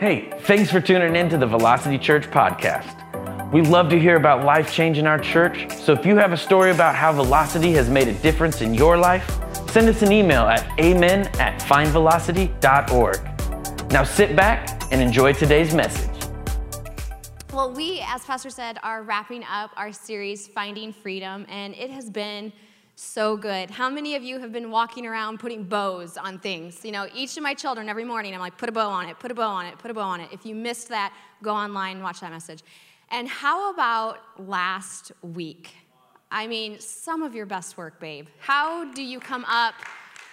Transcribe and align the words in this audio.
Hey, 0.00 0.32
thanks 0.42 0.70
for 0.70 0.80
tuning 0.80 1.16
in 1.16 1.28
to 1.28 1.36
the 1.36 1.46
Velocity 1.46 1.98
Church 1.98 2.30
podcast. 2.30 3.52
We 3.52 3.62
love 3.62 3.88
to 3.88 3.98
hear 3.98 4.14
about 4.14 4.44
life 4.44 4.72
change 4.72 4.96
in 4.96 5.08
our 5.08 5.18
church, 5.18 5.72
so 5.72 5.92
if 5.92 6.06
you 6.06 6.14
have 6.14 6.30
a 6.30 6.36
story 6.36 6.70
about 6.70 6.94
how 6.94 7.12
Velocity 7.12 7.72
has 7.72 7.90
made 7.90 8.06
a 8.06 8.12
difference 8.12 8.60
in 8.60 8.74
your 8.74 8.96
life, 8.96 9.28
send 9.70 9.88
us 9.88 10.02
an 10.02 10.12
email 10.12 10.42
at 10.42 10.64
amen 10.78 11.26
at 11.40 11.60
findvelocity.org. 11.62 13.90
Now 13.90 14.04
sit 14.04 14.36
back 14.36 14.80
and 14.92 15.02
enjoy 15.02 15.32
today's 15.32 15.74
message. 15.74 16.30
Well, 17.52 17.72
we, 17.72 18.00
as 18.06 18.22
Pastor 18.22 18.50
said, 18.50 18.78
are 18.84 19.02
wrapping 19.02 19.42
up 19.50 19.72
our 19.76 19.92
series, 19.92 20.46
Finding 20.46 20.92
Freedom, 20.92 21.44
and 21.48 21.74
it 21.74 21.90
has 21.90 22.08
been 22.08 22.52
so 23.00 23.36
good. 23.36 23.70
How 23.70 23.88
many 23.88 24.16
of 24.16 24.24
you 24.24 24.40
have 24.40 24.52
been 24.52 24.72
walking 24.72 25.06
around 25.06 25.38
putting 25.38 25.62
bows 25.62 26.16
on 26.16 26.38
things? 26.38 26.84
You 26.84 26.90
know, 26.90 27.06
each 27.14 27.36
of 27.36 27.44
my 27.44 27.54
children 27.54 27.88
every 27.88 28.04
morning, 28.04 28.34
I'm 28.34 28.40
like, 28.40 28.58
put 28.58 28.68
a 28.68 28.72
bow 28.72 28.90
on 28.90 29.08
it, 29.08 29.16
put 29.20 29.30
a 29.30 29.34
bow 29.34 29.48
on 29.48 29.66
it, 29.66 29.78
put 29.78 29.92
a 29.92 29.94
bow 29.94 30.00
on 30.00 30.20
it. 30.20 30.30
If 30.32 30.44
you 30.44 30.56
missed 30.56 30.88
that, 30.88 31.14
go 31.40 31.54
online 31.54 31.96
and 31.96 32.02
watch 32.02 32.18
that 32.20 32.32
message. 32.32 32.64
And 33.10 33.28
how 33.28 33.72
about 33.72 34.18
last 34.36 35.12
week? 35.22 35.76
I 36.32 36.48
mean, 36.48 36.80
some 36.80 37.22
of 37.22 37.36
your 37.36 37.46
best 37.46 37.78
work, 37.78 38.00
babe. 38.00 38.26
How 38.40 38.92
do 38.92 39.02
you 39.02 39.20
come 39.20 39.44
up 39.48 39.74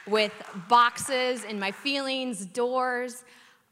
with 0.08 0.34
boxes 0.68 1.46
and 1.48 1.60
my 1.60 1.72
feelings, 1.72 2.48
doors? 2.48 3.24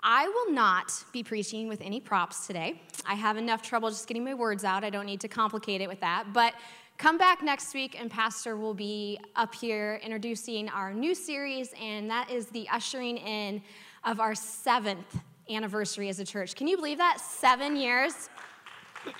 I 0.02 0.28
will 0.28 0.54
not 0.54 0.92
be 1.12 1.24
preaching 1.24 1.68
with 1.68 1.82
any 1.82 2.00
props 2.00 2.46
today. 2.46 2.82
I 3.08 3.16
have 3.16 3.38
enough 3.38 3.62
trouble 3.64 3.90
just 3.90 4.08
getting 4.08 4.24
my 4.24 4.34
words 4.34 4.64
out. 4.64 4.84
I 4.84 4.90
don't 4.90 5.06
need 5.06 5.22
to 5.22 5.28
complicate 5.28 5.82
it 5.82 5.88
with 5.88 6.02
that. 6.02 6.26
But 6.34 6.54
Come 6.98 7.18
back 7.18 7.42
next 7.42 7.74
week, 7.74 8.00
and 8.00 8.10
Pastor 8.10 8.56
will 8.56 8.74
be 8.74 9.20
up 9.36 9.54
here 9.56 10.00
introducing 10.04 10.70
our 10.70 10.94
new 10.94 11.16
series, 11.16 11.74
and 11.82 12.10
that 12.10 12.30
is 12.30 12.46
the 12.48 12.70
ushering 12.70 13.18
in 13.18 13.62
of 14.06 14.20
our 14.20 14.36
seventh 14.36 15.20
anniversary 15.50 16.08
as 16.10 16.20
a 16.20 16.26
church. 16.26 16.56
Can 16.56 16.68
you 16.68 16.78
believe 16.78 17.00
that? 17.00 17.20
Seven 17.20 17.76
years? 17.76 18.30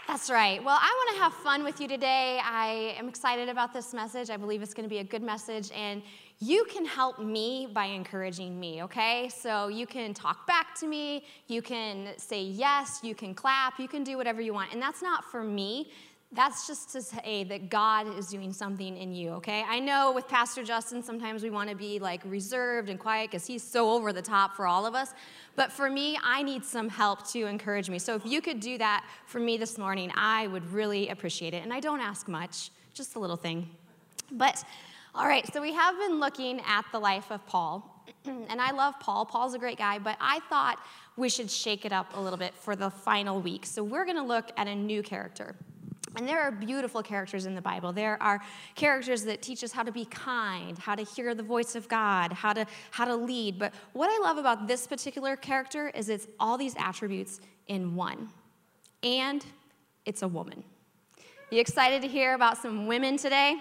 That's 0.08 0.30
right. 0.30 0.64
Well, 0.64 0.78
I 0.80 1.06
want 1.06 1.18
to 1.18 1.24
have 1.24 1.34
fun 1.34 1.66
with 1.66 1.82
you 1.82 1.88
today. 1.88 2.40
I 2.42 2.96
am 2.98 3.10
excited 3.10 3.50
about 3.50 3.74
this 3.74 3.94
message. 3.94 4.30
I 4.30 4.38
believe 4.38 4.62
it's 4.62 4.74
going 4.74 4.88
to 4.88 4.90
be 4.90 5.00
a 5.00 5.04
good 5.04 5.22
message. 5.22 5.70
And 5.76 6.02
you 6.40 6.66
can 6.66 6.86
help 6.86 7.20
me 7.20 7.68
by 7.74 7.86
encouraging 7.86 8.60
me, 8.60 8.84
okay? 8.84 9.30
So 9.30 9.70
you 9.70 9.88
can 9.88 10.14
talk 10.14 10.46
back 10.46 10.76
to 10.80 10.88
me, 10.88 11.26
you 11.48 11.62
can 11.62 12.10
say 12.18 12.44
yes, 12.44 13.00
you 13.02 13.16
can 13.16 13.34
clap, 13.34 13.80
you 13.80 13.88
can 13.88 14.04
do 14.04 14.18
whatever 14.18 14.40
you 14.40 14.54
want. 14.54 14.72
And 14.72 14.82
that's 14.82 15.02
not 15.02 15.26
for 15.26 15.44
me. 15.44 15.92
That's 16.34 16.68
just 16.68 16.92
to 16.92 17.02
say 17.02 17.46
that 17.46 17.70
God 17.70 18.18
is 18.18 18.28
doing 18.28 18.52
something 18.52 18.98
in 18.98 19.14
you, 19.14 19.32
okay? 19.32 19.64
I 19.68 19.80
know 19.80 20.12
with 20.12 20.28
Pastor 20.28 20.62
Justin, 20.62 21.02
sometimes 21.02 21.42
we 21.42 21.50
want 21.50 21.70
to 21.70 21.76
be 21.76 22.00
like 22.00 22.22
reserved 22.26 22.90
and 22.90 23.00
quiet 23.00 23.32
because 23.32 23.48
he's 23.48 23.64
so 23.64 23.90
over 23.90 24.12
the 24.12 24.22
top 24.22 24.56
for 24.56 24.68
all 24.68 24.86
of 24.86 24.94
us. 24.94 25.14
But 25.56 25.72
for 25.72 25.90
me, 25.90 26.20
I 26.22 26.44
need 26.44 26.66
some 26.66 26.90
help 26.90 27.26
to 27.30 27.46
encourage 27.46 27.90
me. 27.90 27.98
So 27.98 28.14
if 28.14 28.26
you 28.26 28.42
could 28.42 28.60
do 28.60 28.78
that 28.78 29.06
for 29.26 29.40
me 29.40 29.58
this 29.58 29.78
morning, 29.78 30.12
I 30.16 30.48
would 30.48 30.72
really 30.74 31.08
appreciate 31.08 31.54
it. 31.54 31.64
And 31.64 31.74
I 31.74 31.80
don't 31.80 32.02
ask 32.02 32.28
much, 32.28 32.72
just 32.94 33.16
a 33.16 33.20
little 33.20 33.38
thing. 33.38 33.70
But 34.30 34.64
all 35.18 35.28
right, 35.28 35.52
so 35.52 35.60
we 35.60 35.74
have 35.74 35.98
been 35.98 36.20
looking 36.20 36.62
at 36.62 36.86
the 36.92 37.00
life 37.00 37.32
of 37.32 37.44
Paul. 37.48 38.06
and 38.26 38.62
I 38.62 38.70
love 38.70 38.94
Paul. 39.00 39.26
Paul's 39.26 39.56
a 39.56 39.60
great 39.60 39.80
guy, 39.80 39.98
but 39.98 40.16
I 40.22 40.42
thought 40.48 40.80
we 41.16 41.28
should 41.28 41.50
shake 41.50 41.86
it 41.86 41.92
up 41.92 42.16
a 42.16 42.22
little 42.22 42.38
bit 42.38 42.54
for 42.54 42.76
the 42.76 42.92
final 42.92 43.42
week. 43.42 43.66
So 43.66 43.84
we're 43.84 44.06
going 44.06 44.18
to 44.18 44.24
look 44.24 44.52
at 44.58 44.68
a 44.68 44.76
new 44.76 45.02
character. 45.02 45.56
And 46.16 46.28
there 46.28 46.40
are 46.40 46.52
beautiful 46.52 47.02
characters 47.02 47.48
in 47.48 47.56
the 47.56 47.62
Bible. 47.62 47.92
There 47.92 48.22
are 48.22 48.40
characters 48.76 49.24
that 49.24 49.42
teach 49.42 49.64
us 49.64 49.72
how 49.72 49.82
to 49.82 49.92
be 49.92 50.06
kind, 50.06 50.78
how 50.78 50.94
to 50.94 51.04
hear 51.04 51.34
the 51.34 51.44
voice 51.44 51.74
of 51.76 51.88
God, 51.88 52.32
how 52.32 52.54
to, 52.54 52.68
how 52.92 53.06
to 53.06 53.16
lead. 53.16 53.58
But 53.58 53.74
what 53.94 54.12
I 54.12 54.24
love 54.24 54.38
about 54.38 54.68
this 54.68 54.86
particular 54.86 55.36
character 55.36 55.90
is 55.96 56.10
it's 56.10 56.28
all 56.40 56.60
these 56.60 56.76
attributes 56.78 57.42
in 57.68 57.96
one. 57.96 58.30
And 59.02 59.44
it's 60.06 60.22
a 60.22 60.28
woman. 60.28 60.64
You 61.50 61.60
excited 61.60 62.04
to 62.04 62.08
hear 62.08 62.36
about 62.36 62.58
some 62.60 62.86
women 62.86 63.18
today? 63.18 63.56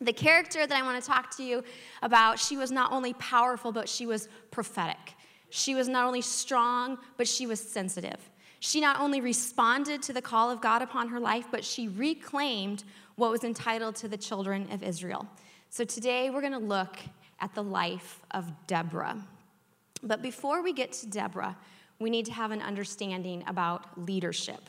The 0.00 0.12
character 0.12 0.66
that 0.66 0.76
I 0.76 0.82
want 0.82 1.02
to 1.02 1.06
talk 1.06 1.34
to 1.36 1.42
you 1.42 1.62
about, 2.02 2.38
she 2.38 2.56
was 2.56 2.70
not 2.70 2.92
only 2.92 3.14
powerful, 3.14 3.72
but 3.72 3.88
she 3.88 4.06
was 4.06 4.28
prophetic. 4.50 5.14
She 5.50 5.74
was 5.74 5.88
not 5.88 6.06
only 6.06 6.20
strong, 6.20 6.98
but 7.16 7.26
she 7.26 7.46
was 7.46 7.60
sensitive. 7.60 8.30
She 8.60 8.80
not 8.80 9.00
only 9.00 9.20
responded 9.20 10.02
to 10.02 10.12
the 10.12 10.22
call 10.22 10.50
of 10.50 10.60
God 10.60 10.82
upon 10.82 11.08
her 11.08 11.20
life, 11.20 11.46
but 11.50 11.64
she 11.64 11.88
reclaimed 11.88 12.84
what 13.16 13.30
was 13.30 13.44
entitled 13.44 13.96
to 13.96 14.08
the 14.08 14.16
children 14.16 14.68
of 14.70 14.82
Israel. 14.82 15.26
So 15.70 15.84
today 15.84 16.30
we're 16.30 16.40
going 16.40 16.52
to 16.52 16.58
look 16.58 16.98
at 17.40 17.54
the 17.54 17.62
life 17.62 18.20
of 18.32 18.50
Deborah. 18.66 19.16
But 20.02 20.22
before 20.22 20.62
we 20.62 20.72
get 20.72 20.92
to 20.92 21.06
Deborah, 21.06 21.56
we 21.98 22.10
need 22.10 22.26
to 22.26 22.32
have 22.32 22.50
an 22.50 22.60
understanding 22.60 23.44
about 23.46 24.06
leadership. 24.06 24.68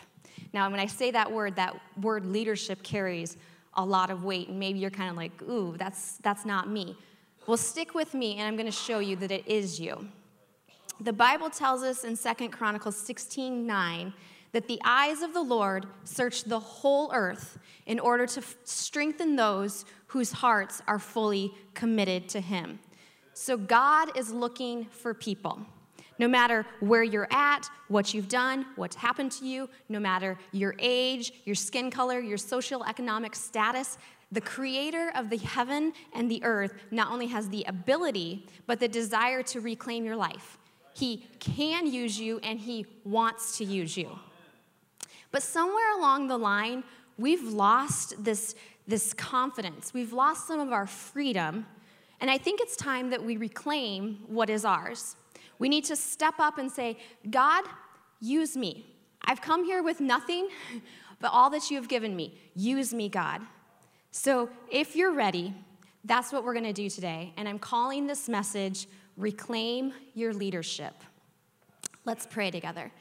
Now, 0.53 0.69
when 0.69 0.79
I 0.79 0.85
say 0.85 1.11
that 1.11 1.31
word, 1.31 1.55
that 1.57 1.75
word 2.01 2.25
leadership 2.25 2.83
carries 2.83 3.37
a 3.77 3.85
lot 3.85 4.09
of 4.09 4.23
weight 4.23 4.49
and 4.49 4.59
maybe 4.59 4.79
you're 4.79 4.89
kind 4.89 5.09
of 5.09 5.15
like 5.15 5.31
ooh 5.43 5.75
that's 5.77 6.17
that's 6.17 6.45
not 6.45 6.69
me. 6.69 6.95
Well 7.45 7.57
stick 7.57 7.93
with 7.93 8.13
me 8.13 8.37
and 8.37 8.47
i'm 8.47 8.55
going 8.55 8.65
to 8.65 8.71
show 8.71 8.99
you 8.99 9.15
that 9.17 9.31
it 9.31 9.47
is 9.47 9.79
you. 9.79 10.07
The 10.99 11.13
bible 11.13 11.49
tells 11.49 11.83
us 11.83 12.03
in 12.03 12.15
Second 12.15 12.49
chronicles 12.49 12.97
16 12.97 13.65
9 13.65 14.13
that 14.51 14.67
the 14.67 14.79
eyes 14.83 15.21
of 15.21 15.33
the 15.33 15.41
lord 15.41 15.85
search 16.03 16.43
the 16.43 16.59
whole 16.59 17.11
earth 17.13 17.59
in 17.85 17.99
order 17.99 18.25
to 18.25 18.39
f- 18.39 18.55
strengthen 18.63 19.35
those 19.35 19.85
whose 20.07 20.31
hearts 20.31 20.81
are 20.87 20.99
fully 20.99 21.53
committed 21.73 22.27
to 22.29 22.41
him. 22.41 22.79
So 23.33 23.55
god 23.57 24.17
is 24.17 24.31
looking 24.31 24.85
for 24.85 25.13
people 25.13 25.65
no 26.19 26.27
matter 26.27 26.65
where 26.79 27.03
you're 27.03 27.27
at, 27.31 27.69
what 27.87 28.13
you've 28.13 28.27
done, 28.27 28.65
what's 28.75 28.95
happened 28.95 29.31
to 29.33 29.45
you, 29.45 29.69
no 29.89 29.99
matter 29.99 30.37
your 30.51 30.75
age, 30.79 31.31
your 31.45 31.55
skin 31.55 31.91
color, 31.91 32.19
your 32.19 32.37
social 32.37 32.83
economic 32.85 33.35
status, 33.35 33.97
the 34.31 34.41
creator 34.41 35.11
of 35.15 35.29
the 35.29 35.37
heaven 35.37 35.93
and 36.13 36.29
the 36.29 36.43
earth 36.43 36.73
not 36.91 37.11
only 37.11 37.27
has 37.27 37.49
the 37.49 37.63
ability, 37.67 38.45
but 38.65 38.79
the 38.79 38.87
desire 38.87 39.41
to 39.43 39.61
reclaim 39.61 40.03
your 40.03 40.17
life. 40.17 40.57
He 40.93 41.27
can 41.39 41.87
use 41.87 42.19
you 42.19 42.39
and 42.43 42.59
he 42.59 42.85
wants 43.05 43.57
to 43.59 43.63
use 43.63 43.95
you. 43.95 44.17
But 45.31 45.43
somewhere 45.43 45.97
along 45.97 46.27
the 46.27 46.37
line, 46.37 46.83
we've 47.17 47.43
lost 47.43 48.23
this, 48.23 48.55
this 48.87 49.13
confidence. 49.13 49.93
We've 49.93 50.13
lost 50.13 50.47
some 50.47 50.59
of 50.59 50.71
our 50.71 50.87
freedom. 50.87 51.65
And 52.19 52.31
I 52.31 52.37
think 52.37 52.61
it's 52.61 52.75
time 52.75 53.11
that 53.11 53.23
we 53.23 53.37
reclaim 53.37 54.19
what 54.27 54.49
is 54.49 54.65
ours. 54.65 55.15
We 55.59 55.69
need 55.69 55.85
to 55.85 55.95
step 55.95 56.35
up 56.39 56.57
and 56.57 56.71
say, 56.71 56.97
God, 57.29 57.65
use 58.19 58.55
me. 58.55 58.85
I've 59.25 59.41
come 59.41 59.65
here 59.65 59.83
with 59.83 59.99
nothing 59.99 60.49
but 61.19 61.31
all 61.31 61.49
that 61.49 61.69
you 61.69 61.77
have 61.77 61.87
given 61.87 62.15
me. 62.15 62.39
Use 62.55 62.93
me, 62.93 63.09
God. 63.09 63.41
So 64.11 64.49
if 64.71 64.95
you're 64.95 65.13
ready, 65.13 65.53
that's 66.05 66.31
what 66.31 66.43
we're 66.43 66.53
going 66.53 66.65
to 66.65 66.73
do 66.73 66.89
today. 66.89 67.33
And 67.37 67.47
I'm 67.47 67.59
calling 67.59 68.07
this 68.07 68.29
message 68.29 68.87
Reclaim 69.17 69.93
Your 70.13 70.33
Leadership. 70.33 70.93
Let's 72.05 72.25
pray 72.25 72.51
together. 72.51 72.91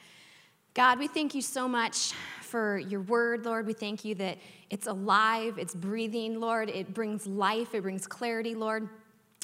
God, 0.73 0.99
we 0.99 1.07
thank 1.07 1.33
you 1.33 1.41
so 1.41 1.67
much 1.67 2.13
for 2.41 2.77
your 2.77 3.01
word, 3.01 3.45
Lord. 3.45 3.65
We 3.65 3.73
thank 3.73 4.03
you 4.03 4.15
that 4.15 4.37
it's 4.69 4.87
alive, 4.87 5.57
it's 5.57 5.73
breathing, 5.73 6.39
Lord. 6.39 6.69
It 6.69 6.93
brings 6.93 7.25
life, 7.25 7.73
it 7.73 7.83
brings 7.83 8.05
clarity, 8.05 8.53
Lord. 8.53 8.89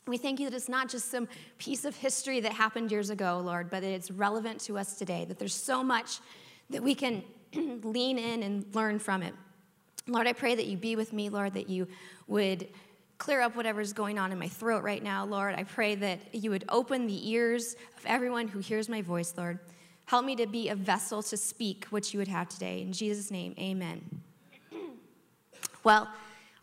We 0.06 0.18
thank 0.18 0.40
you 0.40 0.50
that 0.50 0.56
it's 0.56 0.68
not 0.68 0.90
just 0.90 1.10
some 1.10 1.30
piece 1.58 1.86
of 1.86 1.96
history 1.96 2.42
that 2.42 2.52
happened 2.52 2.92
years 2.92 3.10
ago, 3.10 3.42
Lord, 3.44 3.70
but 3.70 3.82
that 3.82 3.92
it's 3.92 4.12
relevant 4.12 4.60
to 4.62 4.78
us 4.78 4.96
today, 4.96 5.26
that 5.26 5.40
there's 5.40 5.56
so 5.56 5.84
much 5.84 6.20
that 6.70 6.84
we 6.84 6.94
can 6.94 7.24
lean 7.84 8.18
in 8.18 8.44
and 8.44 8.66
learn 8.76 9.00
from 9.00 9.24
it. 9.24 9.34
Lord, 10.08 10.28
I 10.28 10.34
pray 10.34 10.56
that 10.56 10.66
you 10.66 10.76
be 10.76 10.98
with 10.98 11.14
me, 11.14 11.30
Lord, 11.30 11.54
that 11.54 11.70
you 11.70 11.88
would 12.28 12.68
clear 13.18 13.40
up 13.40 13.56
whatever's 13.56 13.94
going 13.94 14.20
on 14.20 14.34
in 14.34 14.40
my 14.40 14.50
throat 14.50 14.84
right 14.84 15.02
now, 15.02 15.24
Lord. 15.24 15.56
I 15.56 15.64
pray 15.64 15.96
that 15.96 16.20
you 16.36 16.50
would 16.50 16.66
open 16.68 17.08
the 17.08 17.30
ears 17.30 17.76
of 17.98 18.06
everyone 18.06 18.50
who 18.50 18.60
hears 18.60 18.90
my 18.90 19.02
voice, 19.02 19.34
Lord. 19.38 19.60
Help 20.06 20.26
me 20.26 20.36
to 20.36 20.46
be 20.46 20.68
a 20.68 20.76
vessel 20.76 21.24
to 21.24 21.38
speak 21.38 21.86
what 21.90 22.14
you 22.14 22.20
would 22.20 22.28
have 22.28 22.50
today. 22.50 22.82
In 22.82 22.92
Jesus' 22.92 23.32
name, 23.32 23.56
amen. 23.58 24.02
Well, 25.84 26.08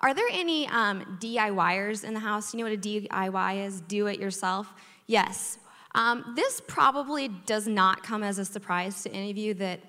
are 0.01 0.15
there 0.15 0.29
any 0.33 0.67
um, 0.69 1.19
DIYers 1.21 2.05
in 2.05 2.15
the 2.15 2.21
house? 2.21 2.55
You 2.55 2.59
know 2.59 2.65
what 2.65 2.73
a 2.73 2.77
DIY 2.77 3.67
is? 3.67 3.83
Do 3.83 4.07
it 4.07 4.19
yourself? 4.19 4.73
Yes. 5.07 5.59
Um, 5.95 6.33
this 6.37 6.63
probably 6.67 7.29
does 7.29 7.67
not 7.67 8.03
come 8.03 8.23
as 8.23 8.39
a 8.39 8.45
surprise 8.45 9.03
to 9.03 9.11
any 9.13 9.31
of 9.31 9.37
you 9.37 9.55
that 9.55 9.81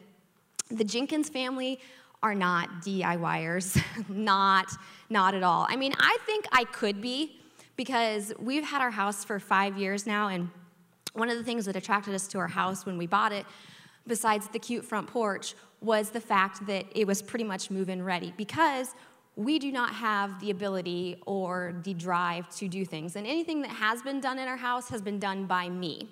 the 0.69 0.83
Jenkins 0.83 1.29
family 1.29 1.79
are 2.23 2.35
not 2.35 2.81
DIYers. 2.81 3.81
not, 4.09 4.67
not 5.09 5.33
at 5.33 5.43
all. 5.43 5.65
I 5.69 5.75
mean, 5.75 5.93
I 5.99 6.17
think 6.25 6.45
I 6.51 6.65
could 6.65 7.01
be 7.01 7.39
because 7.77 8.33
we've 8.39 8.63
had 8.63 8.81
our 8.81 8.91
house 8.91 9.23
for 9.23 9.39
five 9.39 9.77
years 9.77 10.05
now, 10.05 10.27
and 10.27 10.49
one 11.13 11.29
of 11.29 11.37
the 11.37 11.43
things 11.43 11.65
that 11.65 11.75
attracted 11.75 12.13
us 12.13 12.27
to 12.27 12.37
our 12.37 12.47
house 12.47 12.85
when 12.85 12.97
we 12.97 13.07
bought 13.07 13.31
it, 13.31 13.45
besides 14.07 14.47
the 14.49 14.59
cute 14.59 14.85
front 14.85 15.07
porch, 15.07 15.55
was 15.81 16.09
the 16.11 16.21
fact 16.21 16.65
that 16.67 16.85
it 16.93 17.07
was 17.07 17.21
pretty 17.21 17.43
much 17.43 17.71
move 17.71 17.89
in 17.89 18.03
ready 18.03 18.33
because 18.37 18.93
we 19.35 19.59
do 19.59 19.71
not 19.71 19.93
have 19.93 20.39
the 20.41 20.51
ability 20.51 21.17
or 21.25 21.75
the 21.83 21.93
drive 21.93 22.49
to 22.57 22.67
do 22.67 22.85
things. 22.85 23.15
And 23.15 23.25
anything 23.25 23.61
that 23.61 23.71
has 23.71 24.01
been 24.01 24.19
done 24.19 24.37
in 24.39 24.47
our 24.47 24.57
house 24.57 24.89
has 24.89 25.01
been 25.01 25.19
done 25.19 25.45
by 25.45 25.69
me. 25.69 26.09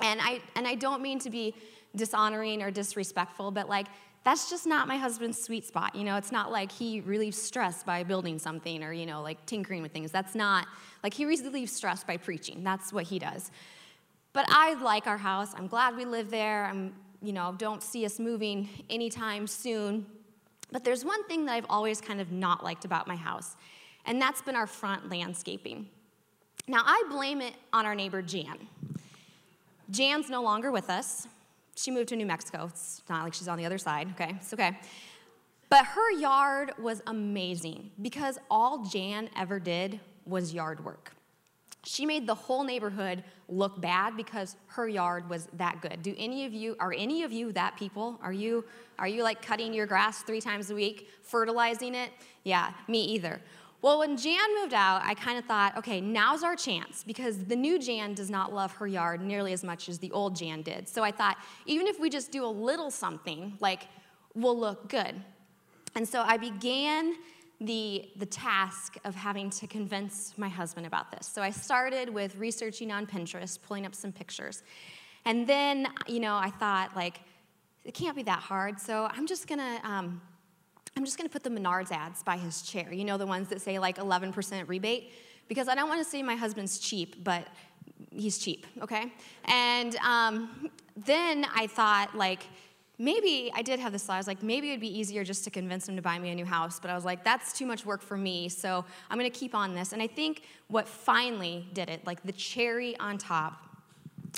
And 0.00 0.20
I, 0.22 0.40
and 0.54 0.66
I 0.66 0.74
don't 0.74 1.00
mean 1.00 1.18
to 1.20 1.30
be 1.30 1.54
dishonoring 1.94 2.62
or 2.62 2.70
disrespectful, 2.70 3.50
but 3.50 3.68
like, 3.68 3.86
that's 4.22 4.50
just 4.50 4.66
not 4.66 4.88
my 4.88 4.96
husband's 4.96 5.40
sweet 5.40 5.64
spot. 5.64 5.94
You 5.94 6.02
know, 6.02 6.16
it's 6.16 6.32
not 6.32 6.50
like 6.50 6.72
he 6.72 7.00
relieves 7.00 7.40
stress 7.40 7.84
by 7.84 8.02
building 8.02 8.38
something 8.40 8.82
or, 8.82 8.92
you 8.92 9.06
know, 9.06 9.22
like 9.22 9.46
tinkering 9.46 9.82
with 9.82 9.92
things. 9.92 10.10
That's 10.10 10.34
not, 10.34 10.66
like, 11.04 11.14
he 11.14 11.24
relieves 11.24 11.72
stress 11.72 12.02
by 12.02 12.16
preaching. 12.16 12.64
That's 12.64 12.92
what 12.92 13.04
he 13.04 13.20
does. 13.20 13.52
But 14.32 14.46
I 14.48 14.74
like 14.82 15.06
our 15.06 15.16
house. 15.16 15.54
I'm 15.56 15.68
glad 15.68 15.96
we 15.96 16.04
live 16.04 16.28
there. 16.28 16.66
I'm, 16.66 16.92
you 17.22 17.32
know, 17.32 17.54
don't 17.56 17.82
see 17.82 18.04
us 18.04 18.18
moving 18.18 18.68
anytime 18.90 19.46
soon. 19.46 20.04
But 20.72 20.84
there's 20.84 21.04
one 21.04 21.24
thing 21.24 21.46
that 21.46 21.52
I've 21.52 21.66
always 21.68 22.00
kind 22.00 22.20
of 22.20 22.32
not 22.32 22.64
liked 22.64 22.84
about 22.84 23.06
my 23.06 23.16
house, 23.16 23.56
and 24.04 24.20
that's 24.20 24.42
been 24.42 24.56
our 24.56 24.66
front 24.66 25.10
landscaping. 25.10 25.88
Now, 26.68 26.82
I 26.84 27.04
blame 27.10 27.40
it 27.40 27.54
on 27.72 27.86
our 27.86 27.94
neighbor 27.94 28.22
Jan. 28.22 28.58
Jan's 29.90 30.28
no 30.28 30.42
longer 30.42 30.72
with 30.72 30.90
us. 30.90 31.28
She 31.76 31.90
moved 31.90 32.08
to 32.08 32.16
New 32.16 32.26
Mexico. 32.26 32.66
It's 32.68 33.02
not 33.08 33.22
like 33.22 33.34
she's 33.34 33.48
on 33.48 33.58
the 33.58 33.64
other 33.64 33.78
side, 33.78 34.10
okay? 34.12 34.34
It's 34.40 34.52
okay. 34.52 34.76
But 35.68 35.84
her 35.84 36.12
yard 36.12 36.72
was 36.78 37.02
amazing 37.06 37.90
because 38.00 38.38
all 38.50 38.84
Jan 38.84 39.28
ever 39.36 39.60
did 39.60 40.00
was 40.24 40.54
yard 40.54 40.84
work. 40.84 41.12
She 41.86 42.04
made 42.04 42.26
the 42.26 42.34
whole 42.34 42.64
neighborhood 42.64 43.22
look 43.48 43.80
bad 43.80 44.16
because 44.16 44.56
her 44.66 44.88
yard 44.88 45.30
was 45.30 45.46
that 45.52 45.80
good. 45.80 46.02
Do 46.02 46.14
any 46.18 46.44
of 46.44 46.52
you 46.52 46.74
are 46.80 46.92
any 46.92 47.22
of 47.22 47.32
you 47.32 47.52
that 47.52 47.76
people? 47.76 48.18
Are 48.22 48.32
you 48.32 48.64
are 48.98 49.06
you 49.06 49.22
like 49.22 49.40
cutting 49.40 49.72
your 49.72 49.86
grass 49.86 50.22
3 50.22 50.40
times 50.40 50.70
a 50.70 50.74
week, 50.74 51.08
fertilizing 51.22 51.94
it? 51.94 52.10
Yeah, 52.42 52.72
me 52.88 53.04
either. 53.04 53.40
Well, 53.82 54.00
when 54.00 54.16
Jan 54.16 54.54
moved 54.60 54.74
out, 54.74 55.02
I 55.04 55.14
kind 55.14 55.38
of 55.38 55.44
thought, 55.44 55.76
okay, 55.76 56.00
now's 56.00 56.42
our 56.42 56.56
chance 56.56 57.04
because 57.04 57.44
the 57.44 57.54
new 57.54 57.78
Jan 57.78 58.14
does 58.14 58.30
not 58.30 58.52
love 58.52 58.72
her 58.72 58.86
yard 58.88 59.20
nearly 59.20 59.52
as 59.52 59.62
much 59.62 59.88
as 59.88 59.98
the 60.00 60.10
old 60.10 60.34
Jan 60.34 60.62
did. 60.62 60.88
So 60.88 61.04
I 61.04 61.12
thought, 61.12 61.36
even 61.66 61.86
if 61.86 62.00
we 62.00 62.10
just 62.10 62.32
do 62.32 62.44
a 62.44 62.48
little 62.48 62.90
something, 62.90 63.56
like 63.60 63.86
we'll 64.34 64.58
look 64.58 64.88
good. 64.88 65.14
And 65.94 66.08
so 66.08 66.22
I 66.22 66.36
began 66.36 67.14
the, 67.60 68.10
the 68.16 68.26
task 68.26 68.96
of 69.04 69.14
having 69.14 69.50
to 69.50 69.66
convince 69.66 70.36
my 70.36 70.48
husband 70.48 70.86
about 70.86 71.10
this. 71.10 71.26
So 71.26 71.42
I 71.42 71.50
started 71.50 72.10
with 72.10 72.36
researching 72.36 72.92
on 72.92 73.06
Pinterest, 73.06 73.58
pulling 73.60 73.86
up 73.86 73.94
some 73.94 74.12
pictures. 74.12 74.62
And 75.24 75.46
then, 75.46 75.88
you 76.06 76.20
know, 76.20 76.36
I 76.36 76.50
thought, 76.50 76.94
like, 76.94 77.20
it 77.84 77.94
can't 77.94 78.14
be 78.14 78.22
that 78.24 78.40
hard. 78.40 78.78
So 78.78 79.08
I'm 79.10 79.26
just 79.26 79.48
gonna, 79.48 79.80
um, 79.84 80.20
I'm 80.96 81.04
just 81.04 81.16
gonna 81.16 81.28
put 81.28 81.44
the 81.44 81.50
Menards 81.50 81.92
ads 81.92 82.22
by 82.22 82.36
his 82.36 82.62
chair. 82.62 82.92
You 82.92 83.04
know, 83.04 83.16
the 83.16 83.26
ones 83.26 83.48
that 83.48 83.60
say 83.60 83.78
like 83.78 83.96
11% 83.96 84.68
rebate? 84.68 85.12
Because 85.48 85.68
I 85.68 85.74
don't 85.74 85.88
wanna 85.88 86.04
say 86.04 86.22
my 86.22 86.36
husband's 86.36 86.78
cheap, 86.78 87.24
but 87.24 87.46
he's 88.10 88.38
cheap, 88.38 88.66
okay? 88.82 89.12
And 89.44 89.96
um, 89.96 90.70
then 90.96 91.46
I 91.54 91.66
thought, 91.66 92.16
like, 92.16 92.46
maybe 92.98 93.50
I 93.54 93.62
did 93.62 93.78
have 93.80 93.92
this 93.92 94.04
thought. 94.04 94.14
I 94.14 94.18
was 94.18 94.26
like, 94.26 94.42
maybe 94.42 94.70
it'd 94.70 94.80
be 94.80 94.98
easier 94.98 95.24
just 95.24 95.44
to 95.44 95.50
convince 95.50 95.88
him 95.88 95.96
to 95.96 96.02
buy 96.02 96.18
me 96.18 96.30
a 96.30 96.34
new 96.34 96.44
house. 96.44 96.80
But 96.80 96.90
I 96.90 96.94
was 96.94 97.04
like, 97.04 97.24
that's 97.24 97.52
too 97.52 97.66
much 97.66 97.84
work 97.84 98.02
for 98.02 98.16
me. 98.16 98.48
So 98.48 98.84
I'm 99.10 99.18
going 99.18 99.30
to 99.30 99.38
keep 99.38 99.54
on 99.54 99.74
this. 99.74 99.92
And 99.92 100.02
I 100.02 100.06
think 100.06 100.42
what 100.68 100.88
finally 100.88 101.66
did 101.72 101.88
it, 101.90 102.06
like 102.06 102.22
the 102.22 102.32
cherry 102.32 102.96
on 102.98 103.18
top, 103.18 103.62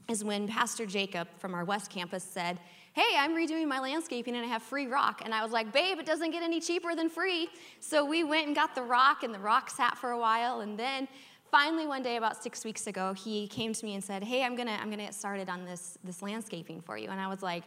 is 0.09 0.25
when 0.25 0.49
Pastor 0.49 0.87
Jacob 0.87 1.29
from 1.39 1.55
our 1.55 1.65
West 1.65 1.91
campus 1.91 2.25
said, 2.25 2.59
Hey, 2.95 3.17
I'm 3.17 3.33
redoing 3.33 3.69
my 3.69 3.79
landscaping 3.79 4.35
and 4.35 4.45
I 4.45 4.49
have 4.49 4.63
free 4.63 4.87
rock. 4.87 5.23
And 5.25 5.33
I 5.33 5.43
was 5.43 5.53
like, 5.53 5.73
Babe, 5.73 5.99
it 5.99 6.07
doesn't 6.07 6.31
get 6.31 6.43
any 6.43 6.61
cheaper 6.61 6.95
than 6.95 7.09
free. 7.09 7.49
So 7.81 8.05
we 8.05 8.25
went 8.25 8.47
and 8.47 8.57
got 8.57 8.75
the 8.75 8.83
rock, 8.83 9.23
and 9.23 9.33
the 9.33 9.39
rock 9.39 9.71
sat 9.71 9.97
for 9.97 10.11
a 10.11 10.19
while. 10.19 10.61
And 10.61 10.79
then 10.79 11.07
finally 11.51 11.87
one 11.87 12.03
day 12.03 12.17
about 12.17 12.43
six 12.43 12.65
weeks 12.65 12.87
ago 12.87 13.15
he 13.15 13.47
came 13.49 13.73
to 13.73 13.85
me 13.85 13.95
and 13.95 14.05
said 14.05 14.23
hey 14.23 14.45
i'm 14.45 14.55
gonna 14.55 14.77
i'm 14.83 14.91
gonna 14.91 15.05
get 15.05 15.15
started 15.15 15.49
on 15.49 15.65
this 15.65 15.97
this 16.05 16.21
landscaping 16.21 16.81
for 16.81 16.99
you 16.99 17.09
and 17.09 17.19
i 17.19 17.27
was 17.27 17.43
like 17.43 17.65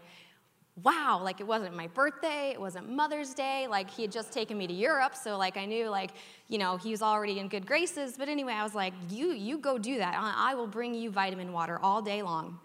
wow, 0.83 1.19
like 1.21 1.39
it 1.41 1.47
wasn't 1.47 1.75
my 1.75 1.87
birthday, 1.87 2.51
it 2.51 2.59
wasn't 2.59 2.89
Mother's 2.89 3.33
Day, 3.33 3.67
like 3.69 3.89
he 3.89 4.01
had 4.03 4.11
just 4.11 4.31
taken 4.31 4.57
me 4.57 4.67
to 4.67 4.73
Europe, 4.73 5.15
so 5.15 5.37
like 5.37 5.57
I 5.57 5.65
knew 5.65 5.89
like, 5.89 6.11
you 6.47 6.57
know, 6.57 6.77
he 6.77 6.91
was 6.91 7.01
already 7.01 7.39
in 7.39 7.49
good 7.49 7.65
graces, 7.65 8.15
but 8.17 8.29
anyway, 8.29 8.53
I 8.53 8.63
was 8.63 8.73
like, 8.73 8.93
you 9.09 9.31
you 9.33 9.57
go 9.57 9.77
do 9.77 9.97
that. 9.97 10.15
I 10.17 10.55
will 10.55 10.67
bring 10.67 10.93
you 10.93 11.11
vitamin 11.11 11.51
water 11.51 11.79
all 11.81 12.01
day 12.01 12.21
long. 12.21 12.59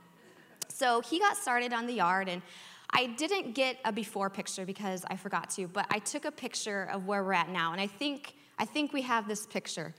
So 0.69 1.01
he 1.01 1.19
got 1.19 1.37
started 1.37 1.73
on 1.73 1.87
the 1.87 1.95
yard 1.95 2.29
and 2.29 2.43
I 2.91 3.07
didn't 3.07 3.55
get 3.55 3.79
a 3.85 3.93
before 3.93 4.31
picture 4.31 4.65
because 4.65 5.05
I 5.09 5.17
forgot 5.17 5.51
to, 5.51 5.67
but 5.67 5.87
I 5.91 5.99
took 5.99 6.25
a 6.25 6.31
picture 6.31 6.89
of 6.93 7.07
where 7.07 7.25
we're 7.25 7.33
at 7.33 7.49
now 7.49 7.73
and 7.73 7.81
I 7.81 7.87
think 7.87 8.35
I 8.59 8.65
think 8.65 8.93
we 8.93 9.03
have 9.03 9.29
this 9.29 9.47
picture. 9.47 9.95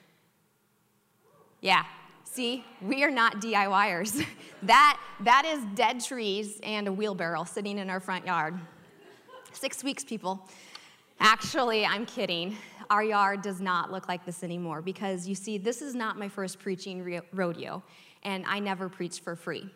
Yeah, 1.62 1.84
See, 2.30 2.64
we 2.82 3.04
are 3.04 3.10
not 3.10 3.42
DIYers. 3.42 4.24
that, 4.64 5.00
that 5.22 5.46
is 5.46 5.64
dead 5.74 6.04
trees 6.04 6.60
and 6.62 6.88
a 6.88 6.92
wheelbarrow 6.92 7.46
sitting 7.46 7.80
in 7.80 7.90
our 7.90 8.00
front 8.00 8.28
yard. 8.28 8.60
Six 9.54 9.84
weeks, 9.84 10.04
people. 10.04 10.48
Actually, 11.20 11.84
I'm 11.84 12.06
kidding. 12.06 12.56
Our 12.92 13.04
yard 13.04 13.42
does 13.42 13.60
not 13.60 13.92
look 13.92 14.08
like 14.08 14.24
this 14.24 14.44
anymore 14.44 14.84
because 14.84 15.28
you 15.28 15.34
see, 15.34 15.58
this 15.58 15.82
is 15.82 15.96
not 15.96 16.20
my 16.20 16.30
first 16.30 16.60
preaching 16.60 17.22
rodeo, 17.34 17.82
and 18.22 18.46
I 18.46 18.60
never 18.60 18.88
preach 18.88 19.20
for 19.22 19.36
free 19.36 19.72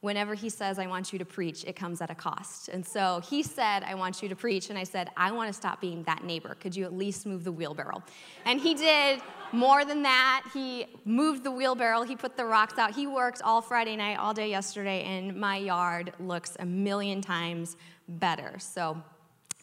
whenever 0.00 0.34
he 0.34 0.48
says, 0.48 0.78
I 0.78 0.86
want 0.86 1.12
you 1.12 1.18
to 1.18 1.24
preach, 1.24 1.64
it 1.64 1.74
comes 1.74 2.00
at 2.00 2.10
a 2.10 2.14
cost. 2.14 2.68
And 2.68 2.86
so 2.86 3.20
he 3.28 3.42
said, 3.42 3.82
I 3.82 3.94
want 3.94 4.22
you 4.22 4.28
to 4.28 4.36
preach. 4.36 4.70
And 4.70 4.78
I 4.78 4.84
said, 4.84 5.10
I 5.16 5.32
want 5.32 5.48
to 5.48 5.52
stop 5.52 5.80
being 5.80 6.02
that 6.04 6.24
neighbor. 6.24 6.56
Could 6.60 6.76
you 6.76 6.84
at 6.84 6.92
least 6.92 7.26
move 7.26 7.44
the 7.44 7.52
wheelbarrow? 7.52 8.02
And 8.44 8.60
he 8.60 8.74
did 8.74 9.20
more 9.52 9.84
than 9.84 10.02
that. 10.02 10.44
He 10.52 10.86
moved 11.04 11.44
the 11.44 11.50
wheelbarrow, 11.50 12.02
he 12.02 12.16
put 12.16 12.36
the 12.36 12.44
rocks 12.44 12.78
out. 12.78 12.94
He 12.94 13.06
worked 13.06 13.42
all 13.42 13.62
Friday 13.62 13.96
night, 13.96 14.18
all 14.18 14.34
day 14.34 14.50
yesterday, 14.50 15.02
and 15.04 15.36
my 15.36 15.56
yard 15.56 16.12
looks 16.20 16.56
a 16.60 16.66
million 16.66 17.20
times 17.20 17.76
better. 18.08 18.56
So 18.58 19.00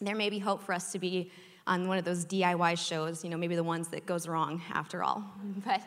there 0.02 0.16
may 0.16 0.30
be 0.30 0.40
hope 0.40 0.64
for 0.64 0.74
us 0.74 0.92
to 0.94 1.00
be 1.00 1.32
on 1.66 1.88
one 1.88 1.98
of 1.98 2.04
those 2.04 2.26
DIY 2.26 2.78
shows, 2.78 3.24
you 3.24 3.30
know, 3.30 3.38
maybe 3.38 3.56
the 3.56 3.64
ones 3.64 3.88
that 3.90 4.06
goes 4.06 4.28
wrong 4.28 4.62
after 4.74 5.04
all. 5.04 5.24
But 5.66 5.82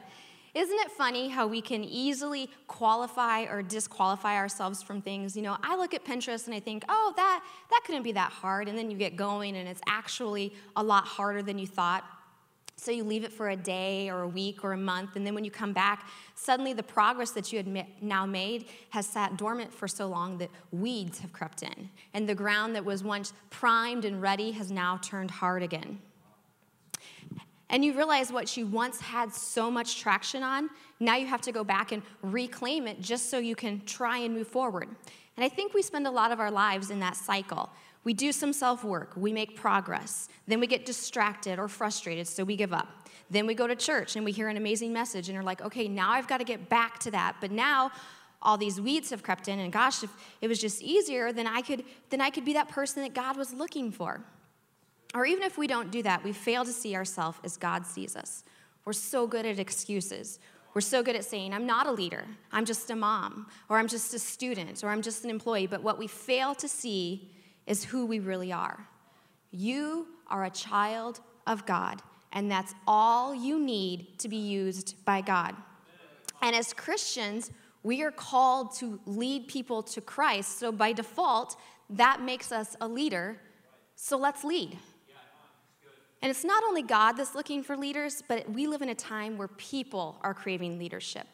isn't 0.56 0.78
it 0.80 0.90
funny 0.90 1.28
how 1.28 1.46
we 1.46 1.60
can 1.60 1.84
easily 1.84 2.48
qualify 2.66 3.42
or 3.42 3.62
disqualify 3.62 4.36
ourselves 4.36 4.82
from 4.82 5.02
things? 5.02 5.36
You 5.36 5.42
know, 5.42 5.58
I 5.62 5.76
look 5.76 5.92
at 5.92 6.02
Pinterest 6.02 6.46
and 6.46 6.54
I 6.54 6.60
think, 6.60 6.82
oh, 6.88 7.12
that, 7.14 7.44
that 7.68 7.80
couldn't 7.84 8.04
be 8.04 8.12
that 8.12 8.32
hard. 8.32 8.66
And 8.66 8.78
then 8.78 8.90
you 8.90 8.96
get 8.96 9.16
going 9.16 9.54
and 9.54 9.68
it's 9.68 9.82
actually 9.86 10.54
a 10.74 10.82
lot 10.82 11.04
harder 11.04 11.42
than 11.42 11.58
you 11.58 11.66
thought. 11.66 12.04
So 12.78 12.90
you 12.90 13.04
leave 13.04 13.22
it 13.24 13.34
for 13.34 13.50
a 13.50 13.56
day 13.56 14.08
or 14.08 14.22
a 14.22 14.28
week 14.28 14.64
or 14.64 14.72
a 14.72 14.78
month, 14.78 15.16
and 15.16 15.26
then 15.26 15.34
when 15.34 15.44
you 15.44 15.50
come 15.50 15.72
back, 15.72 16.06
suddenly 16.34 16.74
the 16.74 16.82
progress 16.82 17.30
that 17.30 17.50
you 17.50 17.56
had 17.56 17.86
now 18.02 18.26
made 18.26 18.66
has 18.90 19.06
sat 19.06 19.38
dormant 19.38 19.72
for 19.72 19.88
so 19.88 20.06
long 20.06 20.36
that 20.38 20.50
weeds 20.72 21.20
have 21.20 21.32
crept 21.32 21.62
in. 21.62 21.88
And 22.12 22.28
the 22.28 22.34
ground 22.34 22.74
that 22.76 22.84
was 22.84 23.02
once 23.02 23.32
primed 23.48 24.04
and 24.04 24.20
ready 24.20 24.50
has 24.52 24.70
now 24.70 24.98
turned 24.98 25.30
hard 25.30 25.62
again. 25.62 26.00
And 27.68 27.84
you 27.84 27.94
realize 27.94 28.30
what 28.30 28.56
you 28.56 28.66
once 28.66 29.00
had 29.00 29.32
so 29.32 29.70
much 29.70 30.00
traction 30.00 30.42
on, 30.42 30.70
now 31.00 31.16
you 31.16 31.26
have 31.26 31.40
to 31.42 31.52
go 31.52 31.64
back 31.64 31.92
and 31.92 32.02
reclaim 32.22 32.86
it 32.86 33.00
just 33.00 33.28
so 33.30 33.38
you 33.38 33.56
can 33.56 33.84
try 33.84 34.18
and 34.18 34.32
move 34.34 34.46
forward. 34.46 34.88
And 35.36 35.44
I 35.44 35.48
think 35.48 35.74
we 35.74 35.82
spend 35.82 36.06
a 36.06 36.10
lot 36.10 36.32
of 36.32 36.40
our 36.40 36.50
lives 36.50 36.90
in 36.90 37.00
that 37.00 37.16
cycle. 37.16 37.70
We 38.04 38.14
do 38.14 38.30
some 38.30 38.52
self 38.52 38.84
work, 38.84 39.12
we 39.16 39.32
make 39.32 39.56
progress, 39.56 40.28
then 40.46 40.60
we 40.60 40.68
get 40.68 40.86
distracted 40.86 41.58
or 41.58 41.66
frustrated, 41.66 42.28
so 42.28 42.44
we 42.44 42.54
give 42.54 42.72
up. 42.72 42.88
Then 43.30 43.46
we 43.46 43.54
go 43.54 43.66
to 43.66 43.74
church 43.74 44.14
and 44.14 44.24
we 44.24 44.30
hear 44.30 44.48
an 44.48 44.56
amazing 44.56 44.92
message 44.92 45.28
and 45.28 45.36
are 45.36 45.42
like, 45.42 45.60
okay, 45.60 45.88
now 45.88 46.12
I've 46.12 46.28
got 46.28 46.38
to 46.38 46.44
get 46.44 46.68
back 46.68 47.00
to 47.00 47.10
that. 47.10 47.36
But 47.40 47.50
now 47.50 47.90
all 48.40 48.56
these 48.56 48.80
weeds 48.80 49.10
have 49.10 49.24
crept 49.24 49.48
in, 49.48 49.58
and 49.58 49.72
gosh, 49.72 50.04
if 50.04 50.10
it 50.40 50.46
was 50.46 50.60
just 50.60 50.80
easier, 50.82 51.32
then 51.32 51.48
I 51.48 51.62
could, 51.62 51.84
then 52.10 52.20
I 52.20 52.30
could 52.30 52.44
be 52.44 52.52
that 52.52 52.68
person 52.68 53.02
that 53.02 53.12
God 53.12 53.36
was 53.36 53.52
looking 53.52 53.90
for. 53.90 54.20
Or 55.16 55.24
even 55.24 55.42
if 55.42 55.56
we 55.56 55.66
don't 55.66 55.90
do 55.90 56.02
that, 56.02 56.22
we 56.22 56.32
fail 56.32 56.64
to 56.66 56.72
see 56.72 56.94
ourselves 56.94 57.38
as 57.42 57.56
God 57.56 57.86
sees 57.86 58.16
us. 58.16 58.44
We're 58.84 58.92
so 58.92 59.26
good 59.26 59.46
at 59.46 59.58
excuses. 59.58 60.38
We're 60.74 60.82
so 60.82 61.02
good 61.02 61.16
at 61.16 61.24
saying, 61.24 61.54
I'm 61.54 61.64
not 61.64 61.86
a 61.86 61.90
leader, 61.90 62.26
I'm 62.52 62.66
just 62.66 62.90
a 62.90 62.94
mom, 62.94 63.46
or 63.70 63.78
I'm 63.78 63.88
just 63.88 64.12
a 64.12 64.18
student, 64.18 64.84
or 64.84 64.90
I'm 64.90 65.00
just 65.00 65.24
an 65.24 65.30
employee. 65.30 65.66
But 65.66 65.82
what 65.82 65.98
we 65.98 66.06
fail 66.06 66.54
to 66.56 66.68
see 66.68 67.30
is 67.66 67.82
who 67.82 68.04
we 68.04 68.18
really 68.18 68.52
are. 68.52 68.86
You 69.50 70.06
are 70.26 70.44
a 70.44 70.50
child 70.50 71.20
of 71.46 71.64
God, 71.64 72.02
and 72.32 72.50
that's 72.50 72.74
all 72.86 73.34
you 73.34 73.58
need 73.58 74.18
to 74.18 74.28
be 74.28 74.36
used 74.36 75.02
by 75.06 75.22
God. 75.22 75.56
And 76.42 76.54
as 76.54 76.74
Christians, 76.74 77.52
we 77.82 78.02
are 78.02 78.10
called 78.10 78.74
to 78.76 79.00
lead 79.06 79.48
people 79.48 79.82
to 79.84 80.02
Christ. 80.02 80.58
So 80.58 80.70
by 80.70 80.92
default, 80.92 81.56
that 81.88 82.20
makes 82.20 82.52
us 82.52 82.76
a 82.82 82.86
leader. 82.86 83.40
So 83.94 84.18
let's 84.18 84.44
lead. 84.44 84.76
And 86.22 86.30
it's 86.30 86.44
not 86.44 86.64
only 86.64 86.82
God 86.82 87.12
that's 87.12 87.34
looking 87.34 87.62
for 87.62 87.76
leaders, 87.76 88.22
but 88.26 88.50
we 88.50 88.66
live 88.66 88.82
in 88.82 88.88
a 88.88 88.94
time 88.94 89.36
where 89.36 89.48
people 89.48 90.18
are 90.22 90.34
craving 90.34 90.78
leadership. 90.78 91.26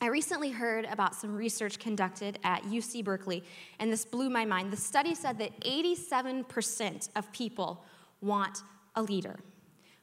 I 0.00 0.06
recently 0.06 0.50
heard 0.50 0.84
about 0.84 1.14
some 1.16 1.34
research 1.34 1.78
conducted 1.78 2.38
at 2.44 2.62
UC 2.62 3.04
Berkeley, 3.04 3.42
and 3.80 3.92
this 3.92 4.04
blew 4.04 4.30
my 4.30 4.44
mind. 4.44 4.70
The 4.70 4.76
study 4.76 5.14
said 5.14 5.38
that 5.38 5.58
87% 5.62 7.08
of 7.16 7.32
people 7.32 7.84
want 8.20 8.62
a 8.94 9.02
leader. 9.02 9.40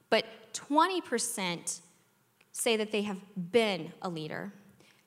But 0.10 0.25
20% 0.53 1.81
say 2.51 2.77
that 2.77 2.91
they 2.91 3.03
have 3.03 3.19
been 3.51 3.93
a 4.01 4.10
leader, 4.10 4.53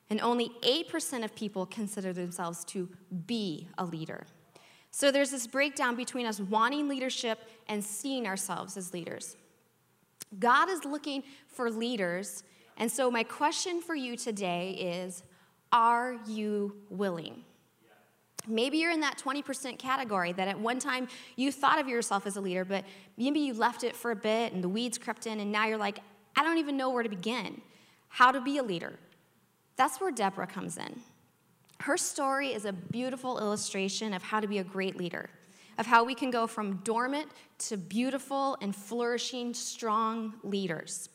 and 0.09 0.19
only 0.21 0.51
8% 0.63 1.23
of 1.23 1.35
people 1.35 1.67
consider 1.67 2.11
themselves 2.11 2.65
to 2.65 2.89
be 3.27 3.67
a 3.77 3.85
leader. 3.85 4.25
So 4.91 5.11
there's 5.11 5.29
this 5.29 5.45
breakdown 5.45 5.95
between 5.95 6.25
us 6.25 6.39
wanting 6.39 6.87
leadership 6.87 7.39
and 7.69 7.83
seeing 7.83 8.27
ourselves 8.27 8.75
as 8.75 8.93
leaders. 8.93 9.37
God 10.37 10.69
is 10.69 10.83
looking 10.83 11.23
for 11.47 11.71
leaders, 11.71 12.43
and 12.77 12.91
so 12.91 13.09
my 13.09 13.23
question 13.23 13.81
for 13.81 13.95
you 13.95 14.17
today 14.17 14.71
is 14.71 15.23
Are 15.71 16.17
you 16.27 16.75
willing? 16.89 17.45
Maybe 18.47 18.77
you're 18.79 18.91
in 18.91 19.01
that 19.01 19.17
20% 19.17 19.77
category 19.77 20.31
that 20.33 20.47
at 20.47 20.59
one 20.59 20.79
time 20.79 21.07
you 21.35 21.51
thought 21.51 21.79
of 21.79 21.87
yourself 21.87 22.25
as 22.25 22.35
a 22.35 22.41
leader, 22.41 22.65
but 22.65 22.83
maybe 23.17 23.39
you 23.39 23.53
left 23.53 23.83
it 23.83 23.95
for 23.95 24.11
a 24.11 24.15
bit 24.15 24.53
and 24.53 24.63
the 24.63 24.69
weeds 24.69 24.97
crept 24.97 25.27
in, 25.27 25.39
and 25.39 25.51
now 25.51 25.67
you're 25.67 25.77
like, 25.77 25.99
I 26.35 26.43
don't 26.43 26.57
even 26.57 26.77
know 26.77 26.89
where 26.89 27.03
to 27.03 27.09
begin. 27.09 27.61
How 28.07 28.31
to 28.31 28.41
be 28.41 28.57
a 28.57 28.63
leader. 28.63 28.93
That's 29.75 29.99
where 30.01 30.11
Deborah 30.11 30.47
comes 30.47 30.77
in. 30.77 30.99
Her 31.81 31.97
story 31.97 32.53
is 32.53 32.65
a 32.65 32.73
beautiful 32.73 33.39
illustration 33.39 34.13
of 34.13 34.23
how 34.23 34.39
to 34.39 34.47
be 34.47 34.57
a 34.57 34.63
great 34.63 34.97
leader, 34.97 35.29
of 35.79 35.87
how 35.87 36.03
we 36.03 36.13
can 36.13 36.29
go 36.29 36.45
from 36.45 36.75
dormant 36.83 37.27
to 37.57 37.77
beautiful 37.77 38.57
and 38.61 38.75
flourishing, 38.75 39.53
strong 39.53 40.33
leaders. 40.43 41.09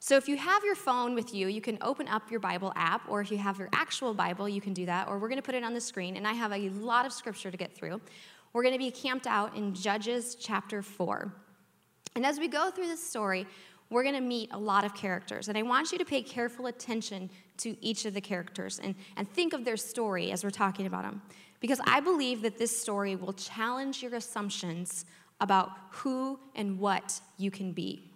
So, 0.00 0.16
if 0.16 0.28
you 0.28 0.36
have 0.36 0.64
your 0.64 0.74
phone 0.74 1.14
with 1.14 1.32
you, 1.32 1.46
you 1.46 1.60
can 1.60 1.78
open 1.80 2.08
up 2.08 2.30
your 2.30 2.40
Bible 2.40 2.72
app, 2.74 3.02
or 3.08 3.20
if 3.20 3.30
you 3.30 3.38
have 3.38 3.58
your 3.58 3.68
actual 3.72 4.12
Bible, 4.12 4.48
you 4.48 4.60
can 4.60 4.72
do 4.72 4.86
that, 4.86 5.08
or 5.08 5.18
we're 5.18 5.28
going 5.28 5.40
to 5.40 5.42
put 5.42 5.54
it 5.54 5.62
on 5.62 5.74
the 5.74 5.80
screen. 5.80 6.16
And 6.16 6.26
I 6.26 6.32
have 6.32 6.52
a 6.52 6.68
lot 6.70 7.06
of 7.06 7.12
scripture 7.12 7.50
to 7.50 7.56
get 7.56 7.74
through. 7.74 8.00
We're 8.52 8.62
going 8.62 8.74
to 8.74 8.78
be 8.78 8.90
camped 8.90 9.26
out 9.26 9.56
in 9.56 9.74
Judges 9.74 10.34
chapter 10.34 10.82
4. 10.82 11.32
And 12.16 12.26
as 12.26 12.40
we 12.40 12.48
go 12.48 12.70
through 12.70 12.88
this 12.88 13.06
story, 13.06 13.46
we're 13.90 14.02
going 14.02 14.14
to 14.14 14.20
meet 14.20 14.50
a 14.52 14.58
lot 14.58 14.84
of 14.84 14.94
characters. 14.94 15.48
And 15.48 15.56
I 15.56 15.62
want 15.62 15.92
you 15.92 15.98
to 15.98 16.04
pay 16.04 16.22
careful 16.22 16.66
attention 16.66 17.30
to 17.58 17.76
each 17.84 18.06
of 18.06 18.14
the 18.14 18.20
characters 18.20 18.80
and, 18.82 18.94
and 19.16 19.28
think 19.30 19.52
of 19.52 19.64
their 19.64 19.76
story 19.76 20.32
as 20.32 20.42
we're 20.42 20.50
talking 20.50 20.86
about 20.86 21.02
them. 21.02 21.22
Because 21.60 21.80
I 21.84 22.00
believe 22.00 22.42
that 22.42 22.58
this 22.58 22.76
story 22.76 23.16
will 23.16 23.34
challenge 23.34 24.02
your 24.02 24.14
assumptions 24.14 25.04
about 25.40 25.70
who 25.90 26.38
and 26.54 26.78
what 26.78 27.20
you 27.36 27.50
can 27.50 27.72
be. 27.72 28.10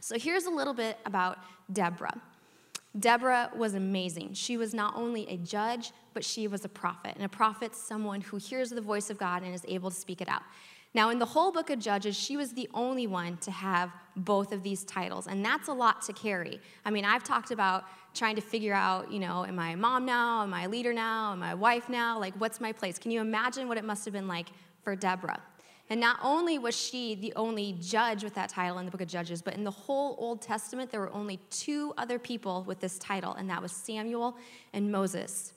So 0.00 0.18
here's 0.18 0.44
a 0.44 0.50
little 0.50 0.74
bit 0.74 0.98
about 1.06 1.38
Deborah. 1.72 2.20
Deborah 2.98 3.50
was 3.56 3.74
amazing. 3.74 4.34
She 4.34 4.56
was 4.56 4.72
not 4.72 4.94
only 4.96 5.28
a 5.28 5.36
judge, 5.36 5.92
but 6.12 6.24
she 6.24 6.46
was 6.46 6.64
a 6.64 6.68
prophet. 6.68 7.12
And 7.16 7.24
a 7.24 7.28
prophet's 7.28 7.78
someone 7.78 8.20
who 8.20 8.36
hears 8.36 8.70
the 8.70 8.80
voice 8.80 9.10
of 9.10 9.18
God 9.18 9.42
and 9.42 9.54
is 9.54 9.64
able 9.66 9.90
to 9.90 9.96
speak 9.96 10.20
it 10.20 10.28
out. 10.28 10.42
Now, 10.94 11.10
in 11.10 11.18
the 11.18 11.26
whole 11.26 11.50
book 11.50 11.70
of 11.70 11.80
Judges, 11.80 12.16
she 12.16 12.36
was 12.36 12.52
the 12.52 12.68
only 12.72 13.08
one 13.08 13.36
to 13.38 13.50
have 13.50 13.90
both 14.14 14.52
of 14.52 14.62
these 14.62 14.84
titles, 14.84 15.26
and 15.26 15.44
that's 15.44 15.66
a 15.66 15.72
lot 15.72 16.02
to 16.02 16.12
carry. 16.12 16.60
I 16.84 16.90
mean, 16.92 17.04
I've 17.04 17.24
talked 17.24 17.50
about 17.50 17.84
trying 18.14 18.36
to 18.36 18.40
figure 18.40 18.74
out, 18.74 19.12
you 19.12 19.18
know, 19.18 19.44
am 19.44 19.58
I 19.58 19.70
a 19.70 19.76
mom 19.76 20.06
now? 20.06 20.42
Am 20.42 20.54
I 20.54 20.62
a 20.62 20.68
leader 20.68 20.92
now? 20.92 21.32
Am 21.32 21.42
I 21.42 21.52
a 21.52 21.56
wife 21.56 21.88
now? 21.88 22.18
Like, 22.18 22.34
what's 22.36 22.60
my 22.60 22.72
place? 22.72 22.98
Can 22.98 23.10
you 23.10 23.20
imagine 23.20 23.68
what 23.68 23.76
it 23.76 23.84
must 23.84 24.04
have 24.04 24.14
been 24.14 24.28
like 24.28 24.48
for 24.82 24.94
Deborah? 24.94 25.40
And 25.90 26.00
not 26.00 26.18
only 26.22 26.58
was 26.58 26.74
she 26.74 27.14
the 27.14 27.32
only 27.36 27.76
judge 27.80 28.24
with 28.24 28.34
that 28.34 28.48
title 28.48 28.78
in 28.78 28.86
the 28.86 28.90
book 28.90 29.02
of 29.02 29.08
Judges, 29.08 29.42
but 29.42 29.54
in 29.54 29.64
the 29.64 29.70
whole 29.70 30.16
Old 30.18 30.40
Testament, 30.40 30.90
there 30.90 31.00
were 31.00 31.12
only 31.12 31.38
two 31.50 31.92
other 31.98 32.18
people 32.18 32.64
with 32.66 32.80
this 32.80 32.98
title, 32.98 33.34
and 33.34 33.50
that 33.50 33.60
was 33.60 33.72
Samuel 33.72 34.36
and 34.72 34.90
Moses. 34.90 35.52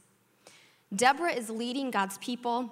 Deborah 0.95 1.31
is 1.31 1.49
leading 1.49 1.91
God's 1.91 2.17
people 2.17 2.71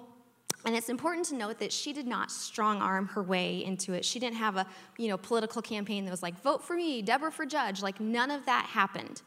and 0.66 0.74
it's 0.74 0.88
important 0.88 1.26
to 1.26 1.36
note 1.36 1.60
that 1.60 1.72
she 1.72 1.92
did 1.92 2.08
not 2.08 2.30
strong 2.30 2.82
arm 2.82 3.06
her 3.08 3.22
way 3.22 3.64
into 3.64 3.92
it. 3.92 4.04
She 4.04 4.18
didn't 4.18 4.36
have 4.36 4.56
a 4.56 4.66
you 4.98 5.06
know, 5.06 5.16
political 5.16 5.62
campaign 5.62 6.04
that 6.04 6.10
was 6.10 6.24
like, 6.24 6.42
vote 6.42 6.62
for 6.62 6.74
me, 6.74 7.02
Deborah 7.02 7.30
for 7.30 7.46
judge. 7.46 7.82
Like, 7.82 8.00
none 8.00 8.32
of 8.32 8.44
that 8.46 8.66
happened. 8.66 9.22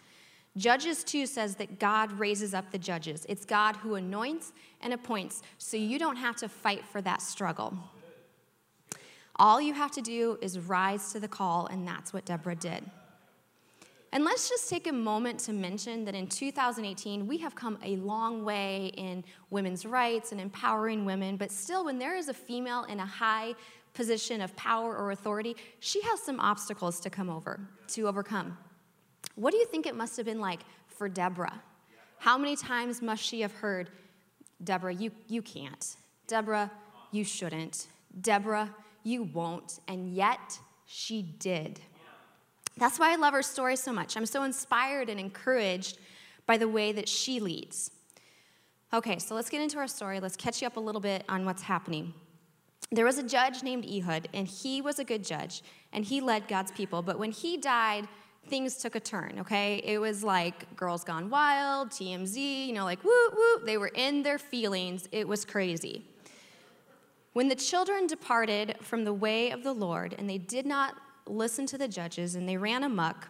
Judges 0.57 1.03
2 1.03 1.25
says 1.25 1.55
that 1.55 1.79
God 1.79 2.11
raises 2.19 2.53
up 2.53 2.71
the 2.71 2.77
judges. 2.77 3.25
It's 3.29 3.45
God 3.45 3.75
who 3.77 3.95
anoints 3.95 4.51
and 4.81 4.93
appoints, 4.93 5.41
so 5.57 5.77
you 5.77 5.99
don't 5.99 6.15
have 6.15 6.35
to 6.37 6.49
fight 6.49 6.83
for 6.85 7.01
that 7.01 7.21
struggle. 7.21 7.77
All 9.35 9.61
you 9.61 9.73
have 9.73 9.91
to 9.91 10.01
do 10.01 10.37
is 10.41 10.59
rise 10.59 11.13
to 11.13 11.19
the 11.19 11.27
call, 11.27 11.67
and 11.67 11.87
that's 11.87 12.11
what 12.11 12.25
Deborah 12.25 12.55
did. 12.55 12.83
And 14.11 14.25
let's 14.25 14.49
just 14.49 14.69
take 14.69 14.87
a 14.87 14.91
moment 14.91 15.39
to 15.41 15.53
mention 15.53 16.03
that 16.05 16.15
in 16.15 16.27
2018, 16.27 17.27
we 17.27 17.37
have 17.37 17.53
come 17.53 17.77
a 17.83 17.95
long 17.97 18.43
way 18.43 18.91
in 18.97 19.23
women's 19.51 19.85
rights 19.85 20.31
and 20.31 20.41
empowering 20.41 21.05
women, 21.05 21.37
but 21.37 21.51
still, 21.51 21.85
when 21.85 21.99
there 21.99 22.17
is 22.17 22.27
a 22.27 22.33
female 22.33 22.83
in 22.85 22.99
a 22.99 23.05
high 23.05 23.53
position 23.93 24.41
of 24.41 24.55
power 24.55 24.95
or 24.95 25.11
authority, 25.11 25.55
she 25.79 26.01
has 26.01 26.21
some 26.21 26.39
obstacles 26.39 26.99
to 27.01 27.09
come 27.09 27.29
over, 27.29 27.59
to 27.89 28.07
overcome. 28.07 28.57
What 29.39 29.51
do 29.51 29.57
you 29.57 29.65
think 29.65 29.85
it 29.85 29.95
must 29.95 30.17
have 30.17 30.25
been 30.25 30.41
like 30.41 30.59
for 30.87 31.07
Deborah? 31.07 31.61
How 32.17 32.37
many 32.37 32.57
times 32.57 33.01
must 33.01 33.23
she 33.23 33.39
have 33.39 33.53
heard, 33.53 33.89
Deborah, 34.61 34.93
you, 34.93 35.11
you 35.29 35.41
can't. 35.41 35.95
Deborah, 36.27 36.69
you 37.13 37.23
shouldn't. 37.23 37.87
Deborah, 38.19 38.69
you 39.03 39.23
won't. 39.23 39.79
And 39.87 40.13
yet, 40.13 40.59
she 40.85 41.21
did. 41.21 41.79
That's 42.75 42.99
why 42.99 43.13
I 43.13 43.15
love 43.15 43.33
her 43.33 43.41
story 43.41 43.77
so 43.77 43.93
much. 43.93 44.17
I'm 44.17 44.25
so 44.25 44.43
inspired 44.43 45.07
and 45.07 45.17
encouraged 45.17 45.99
by 46.45 46.57
the 46.57 46.67
way 46.67 46.91
that 46.91 47.07
she 47.07 47.39
leads. 47.39 47.91
Okay, 48.93 49.19
so 49.19 49.35
let's 49.35 49.49
get 49.49 49.61
into 49.61 49.77
our 49.77 49.87
story. 49.87 50.19
Let's 50.19 50.35
catch 50.35 50.61
you 50.61 50.67
up 50.67 50.75
a 50.75 50.81
little 50.81 50.99
bit 50.99 51.23
on 51.29 51.45
what's 51.45 51.61
happening. 51.61 52.13
There 52.91 53.05
was 53.05 53.17
a 53.17 53.23
judge 53.23 53.63
named 53.63 53.85
Ehud, 53.85 54.27
and 54.33 54.47
he 54.47 54.81
was 54.81 54.99
a 54.99 55.05
good 55.05 55.23
judge, 55.23 55.61
and 55.93 56.03
he 56.03 56.19
led 56.19 56.49
God's 56.49 56.71
people. 56.71 57.01
But 57.01 57.19
when 57.19 57.31
he 57.31 57.55
died, 57.55 58.05
things 58.49 58.77
took 58.77 58.95
a 58.95 58.99
turn, 58.99 59.37
okay? 59.39 59.81
It 59.83 59.99
was 59.99 60.23
like 60.23 60.75
Girls 60.75 61.03
Gone 61.03 61.29
Wild, 61.29 61.89
TMZ, 61.91 62.67
you 62.67 62.73
know, 62.73 62.83
like 62.83 63.03
woo 63.03 63.29
woo. 63.35 63.65
They 63.65 63.77
were 63.77 63.91
in 63.93 64.23
their 64.23 64.37
feelings. 64.39 65.07
It 65.11 65.27
was 65.27 65.45
crazy. 65.45 66.05
When 67.33 67.47
the 67.47 67.55
children 67.55 68.07
departed 68.07 68.75
from 68.81 69.05
the 69.05 69.13
way 69.13 69.51
of 69.51 69.63
the 69.63 69.73
Lord, 69.73 70.15
and 70.17 70.29
they 70.29 70.39
did 70.39 70.65
not 70.65 70.95
listen 71.25 71.65
to 71.67 71.77
the 71.77 71.87
judges 71.87 72.35
and 72.35 72.49
they 72.49 72.57
ran 72.57 72.83
amuck, 72.83 73.29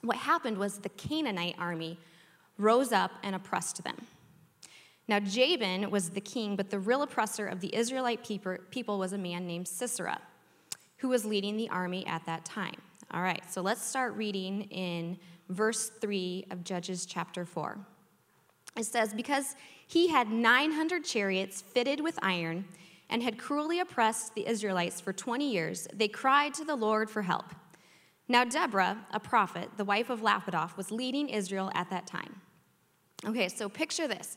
what 0.00 0.16
happened 0.16 0.58
was 0.58 0.78
the 0.78 0.88
Canaanite 0.90 1.56
army 1.58 1.98
rose 2.56 2.90
up 2.90 3.12
and 3.22 3.36
oppressed 3.36 3.84
them. 3.84 4.06
Now, 5.06 5.20
Jabin 5.20 5.90
was 5.90 6.10
the 6.10 6.20
king, 6.20 6.56
but 6.56 6.70
the 6.70 6.78
real 6.78 7.02
oppressor 7.02 7.46
of 7.46 7.60
the 7.60 7.74
Israelite 7.74 8.22
people 8.24 8.98
was 8.98 9.12
a 9.12 9.18
man 9.18 9.46
named 9.46 9.68
Sisera, 9.68 10.20
who 10.98 11.08
was 11.08 11.24
leading 11.24 11.56
the 11.56 11.68
army 11.70 12.06
at 12.06 12.26
that 12.26 12.44
time. 12.44 12.76
All 13.10 13.22
right, 13.22 13.42
so 13.50 13.62
let's 13.62 13.82
start 13.82 14.14
reading 14.16 14.62
in 14.64 15.16
verse 15.48 15.88
3 15.88 16.46
of 16.50 16.62
Judges 16.62 17.06
chapter 17.06 17.46
4. 17.46 17.78
It 18.76 18.84
says, 18.84 19.14
Because 19.14 19.56
he 19.86 20.08
had 20.08 20.30
900 20.30 21.04
chariots 21.04 21.62
fitted 21.62 22.00
with 22.00 22.18
iron 22.20 22.66
and 23.08 23.22
had 23.22 23.38
cruelly 23.38 23.80
oppressed 23.80 24.34
the 24.34 24.46
Israelites 24.46 25.00
for 25.00 25.14
20 25.14 25.50
years, 25.50 25.88
they 25.94 26.08
cried 26.08 26.52
to 26.54 26.64
the 26.64 26.76
Lord 26.76 27.08
for 27.08 27.22
help. 27.22 27.46
Now, 28.28 28.44
Deborah, 28.44 29.06
a 29.10 29.18
prophet, 29.18 29.70
the 29.78 29.86
wife 29.86 30.10
of 30.10 30.20
Lapidoth, 30.20 30.76
was 30.76 30.90
leading 30.90 31.30
Israel 31.30 31.70
at 31.74 31.88
that 31.88 32.06
time. 32.06 32.42
Okay, 33.24 33.48
so 33.48 33.70
picture 33.70 34.06
this 34.06 34.36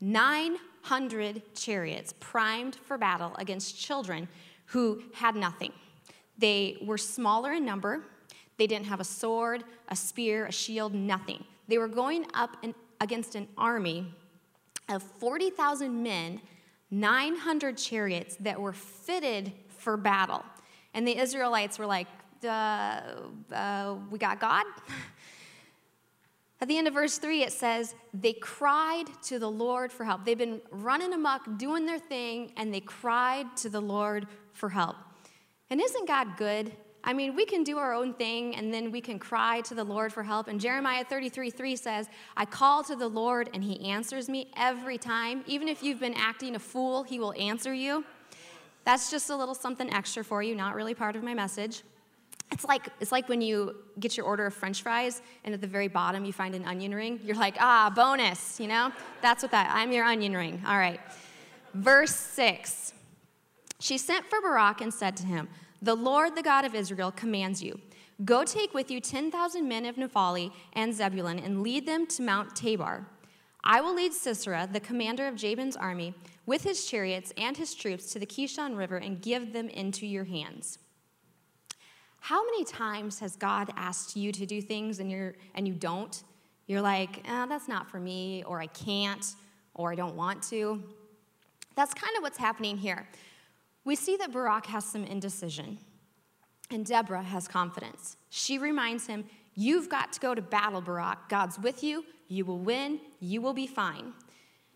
900 0.00 1.54
chariots 1.54 2.14
primed 2.18 2.74
for 2.74 2.98
battle 2.98 3.36
against 3.38 3.80
children 3.80 4.26
who 4.66 5.02
had 5.14 5.36
nothing. 5.36 5.72
They 6.38 6.78
were 6.80 6.98
smaller 6.98 7.52
in 7.52 7.64
number, 7.64 8.04
they 8.56 8.66
didn't 8.66 8.86
have 8.86 9.00
a 9.00 9.04
sword, 9.04 9.64
a 9.88 9.96
spear, 9.96 10.46
a 10.46 10.52
shield, 10.52 10.94
nothing. 10.94 11.44
They 11.68 11.78
were 11.78 11.88
going 11.88 12.26
up 12.34 12.56
against 13.00 13.34
an 13.34 13.48
army 13.56 14.12
of 14.88 15.02
40,000 15.02 16.02
men 16.02 16.40
900 16.90 17.76
chariots 17.76 18.36
that 18.40 18.58
were 18.60 18.72
fitted 18.72 19.52
for 19.68 19.96
battle. 19.96 20.44
And 20.94 21.06
the 21.06 21.16
Israelites 21.16 21.78
were 21.78 21.86
like, 21.86 22.06
uh, 22.48 23.00
We 24.10 24.18
got 24.18 24.40
God? 24.40 24.64
At 26.60 26.66
the 26.66 26.76
end 26.76 26.88
of 26.88 26.94
verse 26.94 27.18
3, 27.18 27.42
it 27.42 27.52
says, 27.52 27.94
They 28.12 28.32
cried 28.32 29.04
to 29.24 29.38
the 29.38 29.50
Lord 29.50 29.92
for 29.92 30.04
help. 30.04 30.24
They've 30.24 30.38
been 30.38 30.60
running 30.70 31.12
amok, 31.12 31.58
doing 31.58 31.86
their 31.86 32.00
thing, 32.00 32.52
and 32.56 32.74
they 32.74 32.80
cried 32.80 33.56
to 33.58 33.68
the 33.68 33.80
Lord 33.80 34.26
for 34.54 34.70
help. 34.70 34.96
And 35.70 35.80
isn't 35.80 36.06
God 36.06 36.36
good? 36.36 36.72
I 37.04 37.12
mean, 37.12 37.34
we 37.34 37.46
can 37.46 37.62
do 37.62 37.78
our 37.78 37.94
own 37.94 38.12
thing 38.14 38.56
and 38.56 38.72
then 38.72 38.90
we 38.90 39.00
can 39.00 39.18
cry 39.18 39.60
to 39.62 39.74
the 39.74 39.84
Lord 39.84 40.12
for 40.12 40.22
help. 40.22 40.48
And 40.48 40.60
Jeremiah 40.60 41.04
33 41.04 41.50
3 41.50 41.76
says, 41.76 42.08
I 42.36 42.44
call 42.44 42.82
to 42.84 42.96
the 42.96 43.08
Lord 43.08 43.50
and 43.54 43.62
he 43.62 43.88
answers 43.88 44.28
me 44.28 44.50
every 44.56 44.98
time. 44.98 45.44
Even 45.46 45.68
if 45.68 45.82
you've 45.82 46.00
been 46.00 46.14
acting 46.14 46.56
a 46.56 46.58
fool, 46.58 47.04
he 47.04 47.18
will 47.18 47.32
answer 47.34 47.72
you. 47.72 48.04
That's 48.84 49.10
just 49.10 49.30
a 49.30 49.36
little 49.36 49.54
something 49.54 49.92
extra 49.92 50.24
for 50.24 50.42
you, 50.42 50.54
not 50.54 50.74
really 50.74 50.94
part 50.94 51.14
of 51.14 51.22
my 51.22 51.34
message. 51.34 51.82
It's 52.50 52.64
like, 52.64 52.88
it's 53.00 53.12
like 53.12 53.28
when 53.28 53.42
you 53.42 53.76
get 54.00 54.16
your 54.16 54.24
order 54.24 54.46
of 54.46 54.54
french 54.54 54.82
fries 54.82 55.20
and 55.44 55.54
at 55.54 55.60
the 55.60 55.66
very 55.66 55.88
bottom 55.88 56.24
you 56.24 56.32
find 56.32 56.54
an 56.54 56.64
onion 56.64 56.94
ring. 56.94 57.20
You're 57.22 57.36
like, 57.36 57.56
ah, 57.60 57.92
bonus, 57.94 58.58
you 58.58 58.66
know? 58.66 58.90
That's 59.20 59.42
what 59.42 59.52
that, 59.52 59.70
I'm 59.74 59.92
your 59.92 60.04
onion 60.04 60.34
ring. 60.34 60.62
All 60.66 60.78
right. 60.78 61.00
Verse 61.74 62.14
6. 62.14 62.94
She 63.80 63.98
sent 63.98 64.26
for 64.26 64.40
Barak 64.40 64.80
and 64.80 64.92
said 64.92 65.16
to 65.18 65.26
him, 65.26 65.48
The 65.80 65.94
Lord, 65.94 66.36
the 66.36 66.42
God 66.42 66.64
of 66.64 66.74
Israel, 66.74 67.12
commands 67.12 67.62
you 67.62 67.80
Go 68.24 68.42
take 68.42 68.74
with 68.74 68.90
you 68.90 69.00
10,000 69.00 69.68
men 69.68 69.86
of 69.86 69.96
Naphtali 69.96 70.50
and 70.72 70.92
Zebulun 70.92 71.38
and 71.38 71.62
lead 71.62 71.86
them 71.86 72.04
to 72.08 72.22
Mount 72.22 72.56
Tabor. 72.56 73.06
I 73.62 73.80
will 73.80 73.94
lead 73.94 74.12
Sisera, 74.12 74.68
the 74.72 74.80
commander 74.80 75.28
of 75.28 75.36
Jabin's 75.36 75.76
army, 75.76 76.14
with 76.44 76.64
his 76.64 76.84
chariots 76.86 77.32
and 77.36 77.56
his 77.56 77.74
troops 77.74 78.12
to 78.12 78.18
the 78.18 78.26
Kishon 78.26 78.76
River 78.76 78.96
and 78.96 79.22
give 79.22 79.52
them 79.52 79.68
into 79.68 80.04
your 80.04 80.24
hands. 80.24 80.78
How 82.20 82.44
many 82.44 82.64
times 82.64 83.20
has 83.20 83.36
God 83.36 83.70
asked 83.76 84.16
you 84.16 84.32
to 84.32 84.44
do 84.44 84.60
things 84.60 84.98
and, 84.98 85.10
you're, 85.10 85.34
and 85.54 85.68
you 85.68 85.74
don't? 85.74 86.20
You're 86.66 86.82
like, 86.82 87.24
oh, 87.28 87.46
that's 87.48 87.68
not 87.68 87.88
for 87.88 88.00
me, 88.00 88.42
or 88.46 88.60
I 88.60 88.66
can't, 88.66 89.24
or 89.74 89.92
I 89.92 89.94
don't 89.94 90.16
want 90.16 90.42
to. 90.44 90.82
That's 91.76 91.94
kind 91.94 92.16
of 92.16 92.22
what's 92.22 92.38
happening 92.38 92.76
here. 92.76 93.08
We 93.88 93.96
see 93.96 94.18
that 94.18 94.32
Barak 94.32 94.66
has 94.66 94.84
some 94.84 95.04
indecision, 95.04 95.78
and 96.70 96.84
Deborah 96.84 97.22
has 97.22 97.48
confidence. 97.48 98.18
She 98.28 98.58
reminds 98.58 99.06
him, 99.06 99.24
You've 99.54 99.88
got 99.88 100.12
to 100.12 100.20
go 100.20 100.34
to 100.34 100.42
battle, 100.42 100.82
Barak. 100.82 101.30
God's 101.30 101.58
with 101.58 101.82
you. 101.82 102.04
You 102.28 102.44
will 102.44 102.58
win. 102.58 103.00
You 103.18 103.40
will 103.40 103.54
be 103.54 103.66
fine. 103.66 104.12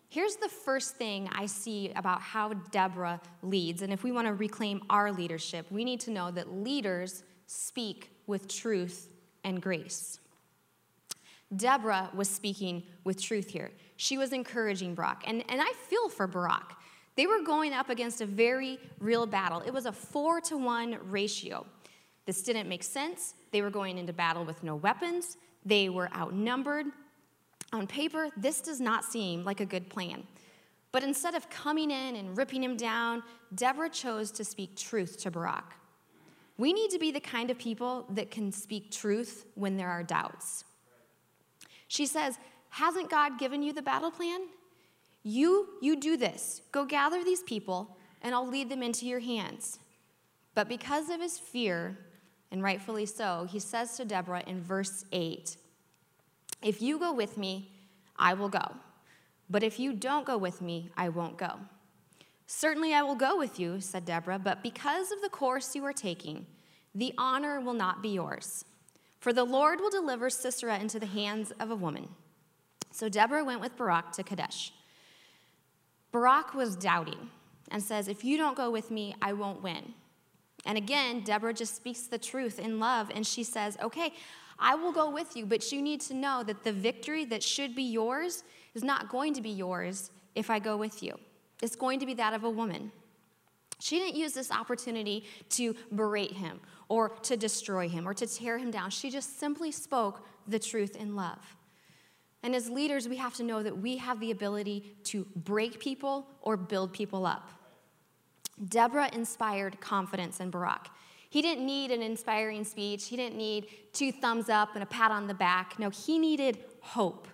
Here's 0.09 0.37
the 0.37 0.49
first 0.49 0.97
thing 0.97 1.29
I 1.31 1.45
see 1.45 1.93
about 1.95 2.23
how 2.23 2.55
Deborah 2.71 3.21
leads. 3.43 3.83
And 3.83 3.93
if 3.93 4.03
we 4.03 4.13
want 4.13 4.29
to 4.29 4.33
reclaim 4.33 4.81
our 4.89 5.13
leadership, 5.13 5.67
we 5.71 5.85
need 5.85 6.01
to 6.01 6.11
know 6.11 6.31
that 6.31 6.51
leaders 6.51 7.23
speak 7.47 8.13
with 8.27 8.49
truth 8.49 9.11
and 9.45 9.61
grace. 9.61 10.21
Deborah 11.55 12.09
was 12.15 12.31
speaking 12.31 12.83
with 13.05 13.21
truth 13.21 13.51
here. 13.51 13.73
She 13.97 14.17
was 14.17 14.33
encouraging 14.33 14.95
Barak. 14.95 15.25
And, 15.27 15.45
and 15.51 15.61
I 15.61 15.71
feel 15.91 16.09
for 16.09 16.27
Barak. 16.27 16.79
They 17.15 17.27
were 17.27 17.43
going 17.43 17.73
up 17.73 17.91
against 17.91 18.21
a 18.21 18.27
very 18.27 18.79
real 18.99 19.27
battle. 19.27 19.61
It 19.61 19.73
was 19.73 19.87
a 19.87 19.93
four 19.93 20.41
to 20.43 20.57
one 20.57 20.99
ratio. 21.11 21.67
This 22.25 22.43
didn't 22.43 22.69
make 22.69 22.83
sense. 22.83 23.35
They 23.51 23.63
were 23.63 23.71
going 23.71 23.99
into 23.99 24.13
battle 24.13 24.45
with 24.45 24.63
no 24.63 24.77
weapons, 24.77 25.37
they 25.65 25.89
were 25.89 26.09
outnumbered. 26.15 26.87
On 27.73 27.87
paper, 27.87 28.29
this 28.37 28.61
does 28.61 28.81
not 28.81 29.03
seem 29.05 29.45
like 29.45 29.61
a 29.61 29.65
good 29.65 29.89
plan. 29.89 30.25
But 30.91 31.03
instead 31.03 31.35
of 31.35 31.49
coming 31.49 31.91
in 31.91 32.17
and 32.17 32.37
ripping 32.37 32.63
him 32.63 32.77
down, 32.77 33.23
Deborah 33.55 33.89
chose 33.89 34.31
to 34.33 34.45
speak 34.45 34.77
truth 34.77 35.19
to 35.21 35.31
Barak. 35.31 35.75
We 36.59 36.75
need 36.75 36.91
to 36.91 36.99
be 36.99 37.11
the 37.11 37.21
kind 37.21 37.51
of 37.51 37.59
people 37.59 38.05
that 38.11 38.31
can 38.31 38.53
speak 38.53 38.91
truth 38.91 39.47
when 39.55 39.79
there 39.79 39.89
are 39.89 40.03
doubts. 40.03 40.65
She 41.89 42.05
says, 42.05 42.39
Hasn't 42.69 43.11
God 43.11 43.39
given 43.39 43.63
you 43.63 43.73
the 43.73 43.83
battle 43.83 44.11
plan? 44.11 44.41
You, 45.23 45.69
you 45.81 45.97
do 45.97 46.17
this. 46.17 46.63
Go 46.73 46.85
gather 46.85 47.23
these 47.23 47.43
people, 47.43 47.97
and 48.23 48.35
I'll 48.35 48.49
lead 48.49 48.69
them 48.69 48.83
into 48.83 49.07
your 49.07 49.21
hands. 49.21 49.79
But 50.55 50.69
because 50.69 51.11
of 51.11 51.21
his 51.21 51.39
fear, 51.39 51.99
and 52.51 52.63
rightfully 52.63 53.07
so, 53.07 53.47
he 53.51 53.59
says 53.59 53.97
to 53.97 54.05
Deborah 54.05 54.43
in 54.47 54.61
verse 54.61 55.05
8 55.13 55.57
If 56.63 56.83
you 56.83 56.99
go 56.99 57.13
with 57.13 57.39
me, 57.39 57.71
I 58.17 58.35
will 58.35 58.49
go. 58.49 58.77
But 59.49 59.63
if 59.63 59.79
you 59.79 59.93
don't 59.93 60.27
go 60.27 60.37
with 60.39 60.61
me, 60.61 60.91
I 60.97 61.09
won't 61.09 61.39
go. 61.39 61.59
Certainly 62.47 62.93
I 62.93 63.03
will 63.03 63.15
go 63.15 63.39
with 63.39 63.59
you, 63.59 63.81
said 63.81 64.05
Deborah, 64.05 64.39
but 64.39 64.63
because 64.63 65.11
of 65.11 65.23
the 65.23 65.29
course 65.29 65.75
you 65.75 65.85
are 65.85 65.93
taking, 65.93 66.47
the 66.95 67.15
honor 67.17 67.61
will 67.61 67.75
not 67.75 68.03
be 68.03 68.11
yours. 68.11 68.65
For 69.21 69.33
the 69.33 69.45
Lord 69.45 69.81
will 69.81 69.91
deliver 69.91 70.29
Sisera 70.29 70.79
into 70.79 70.99
the 70.99 71.07
hands 71.07 71.53
of 71.61 71.71
a 71.71 71.77
woman. 71.77 72.09
So 72.91 73.09
Deborah 73.09 73.45
went 73.45 73.61
with 73.61 73.77
Barak 73.77 74.13
to 74.13 74.23
Kadesh. 74.23 74.73
Barak 76.13 76.55
was 76.55 76.77
doubting 76.77 77.31
and 77.71 77.83
says, 77.83 78.07
If 78.07 78.25
you 78.25 78.37
don't 78.37 78.57
go 78.57 78.71
with 78.71 78.91
me, 78.91 79.15
I 79.21 79.33
won't 79.33 79.63
win. 79.63 79.95
And 80.65 80.79
again, 80.79 81.23
Deborah 81.25 81.55
just 81.55 81.75
speaks 81.75 82.03
the 82.03 82.19
truth 82.19 82.59
in 82.59 82.79
love, 82.79 83.11
and 83.13 83.27
she 83.27 83.43
says, 83.43 83.77
Okay, 83.83 84.13
I 84.59 84.75
will 84.75 84.93
go 84.93 85.11
with 85.11 85.37
you, 85.37 85.47
but 85.47 85.73
you 85.73 85.83
need 85.83 86.01
to 86.03 86.15
know 86.15 86.45
that 86.45 86.63
the 86.63 86.73
victory 86.73 87.25
that 87.27 87.43
should 87.43 87.75
be 87.75 87.83
yours 87.83 88.45
is 88.75 88.85
not 88.85 89.09
going 89.09 89.35
to 89.35 89.41
be 89.41 89.51
yours 89.51 90.11
if 90.35 90.51
I 90.51 90.59
go 90.59 90.77
with 90.77 91.03
you. 91.03 91.19
It's 91.63 91.77
going 91.77 91.99
to 92.01 92.07
be 92.07 92.15
that 92.15 92.35
of 92.35 92.45
a 92.45 92.51
woman. 92.51 92.93
She 93.81 93.99
didn't 93.99 94.15
use 94.15 94.33
this 94.33 94.53
opportunity 94.53 95.25
to 95.51 95.75
berate 95.91 96.33
him 96.33 96.61
or 96.89 97.09
to 97.23 97.37
destroy 97.37 97.89
him 97.89 98.07
or 98.07 98.15
to 98.15 98.27
tear 98.27 98.57
him 98.57 98.71
down. 98.71 98.91
She 98.91 99.11
just 99.11 99.41
simply 99.41 99.73
spoke 99.73 100.25
the 100.47 100.59
truth 100.59 100.95
in 100.95 101.17
love. 101.17 101.57
And 102.43 102.55
as 102.57 102.69
leaders, 102.69 103.09
we 103.09 103.17
have 103.17 103.35
to 103.35 103.43
know 103.43 103.63
that 103.63 103.77
we 103.77 103.97
have 103.99 104.19
the 104.19 104.31
ability 104.31 104.97
to 105.05 105.27
break 105.37 105.79
people 105.79 106.27
or 106.41 106.57
build 106.57 106.93
people 106.93 107.25
up. 107.25 107.51
Deborah 108.69 109.11
inspired 109.13 109.81
confidence 109.81 110.41
in 110.41 110.51
Barak. 110.51 110.89
He 111.31 111.41
didn't 111.41 111.65
need 111.65 111.91
an 111.91 112.03
inspiring 112.03 112.65
speech, 112.65 113.09
he 113.09 113.17
didn't 113.17 113.39
need 113.39 113.67
two 113.93 114.13
thumbs 114.13 114.49
up 114.49 114.75
and 114.75 114.83
a 114.83 114.87
pat 114.87 115.11
on 115.11 115.27
the 115.27 115.35
back. 115.35 115.79
No, 115.79 115.89
he 115.89 116.19
needed 116.19 116.59
hope. 116.81 117.27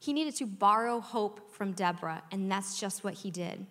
He 0.00 0.12
needed 0.12 0.36
to 0.36 0.46
borrow 0.46 1.00
hope 1.00 1.52
from 1.52 1.72
Deborah, 1.72 2.22
and 2.30 2.50
that's 2.50 2.78
just 2.78 3.02
what 3.02 3.14
he 3.14 3.30
did. 3.30 3.64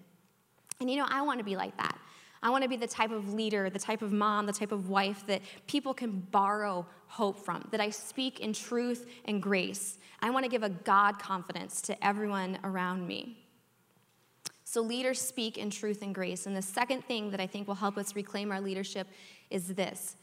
And 0.79 0.89
you 0.89 0.97
know, 0.97 1.05
I 1.09 1.21
want 1.21 1.39
to 1.39 1.43
be 1.43 1.55
like 1.55 1.77
that. 1.77 1.97
I 2.41 2.49
want 2.49 2.63
to 2.63 2.69
be 2.69 2.77
the 2.77 2.87
type 2.87 3.11
of 3.11 3.33
leader, 3.33 3.69
the 3.69 3.79
type 3.79 4.01
of 4.01 4.11
mom, 4.11 4.45
the 4.45 4.53
type 4.53 4.71
of 4.71 4.89
wife 4.89 5.25
that 5.27 5.41
people 5.65 5.93
can 5.93 6.19
borrow 6.31 6.85
hope 7.07 7.43
from, 7.43 7.67
that 7.71 7.81
I 7.81 7.89
speak 7.89 8.39
in 8.39 8.53
truth 8.53 9.07
and 9.25 9.41
grace. 9.41 9.97
I 10.21 10.29
want 10.29 10.43
to 10.45 10.49
give 10.49 10.63
a 10.63 10.69
God 10.69 11.19
confidence 11.19 11.81
to 11.83 12.05
everyone 12.05 12.59
around 12.63 13.07
me. 13.07 13.43
So, 14.63 14.81
leaders 14.81 15.21
speak 15.21 15.57
in 15.57 15.69
truth 15.69 16.01
and 16.01 16.13
grace. 16.13 16.45
And 16.45 16.55
the 16.55 16.61
second 16.61 17.05
thing 17.05 17.31
that 17.31 17.39
I 17.39 17.47
think 17.47 17.67
will 17.67 17.75
help 17.75 17.97
us 17.97 18.15
reclaim 18.15 18.51
our 18.51 18.59
leadership 18.59 19.07
is 19.49 19.73
this 19.73 20.17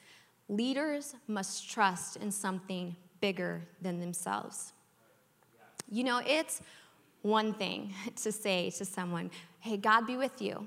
leaders 0.48 1.14
must 1.26 1.70
trust 1.70 2.16
in 2.16 2.30
something 2.30 2.94
bigger 3.20 3.62
than 3.80 4.00
themselves. 4.00 4.74
You 5.90 6.04
know, 6.04 6.20
it's 6.26 6.60
one 7.22 7.54
thing 7.54 7.94
to 8.16 8.30
say 8.30 8.70
to 8.70 8.84
someone, 8.84 9.30
hey, 9.60 9.78
God 9.78 10.06
be 10.06 10.16
with 10.18 10.42
you, 10.42 10.66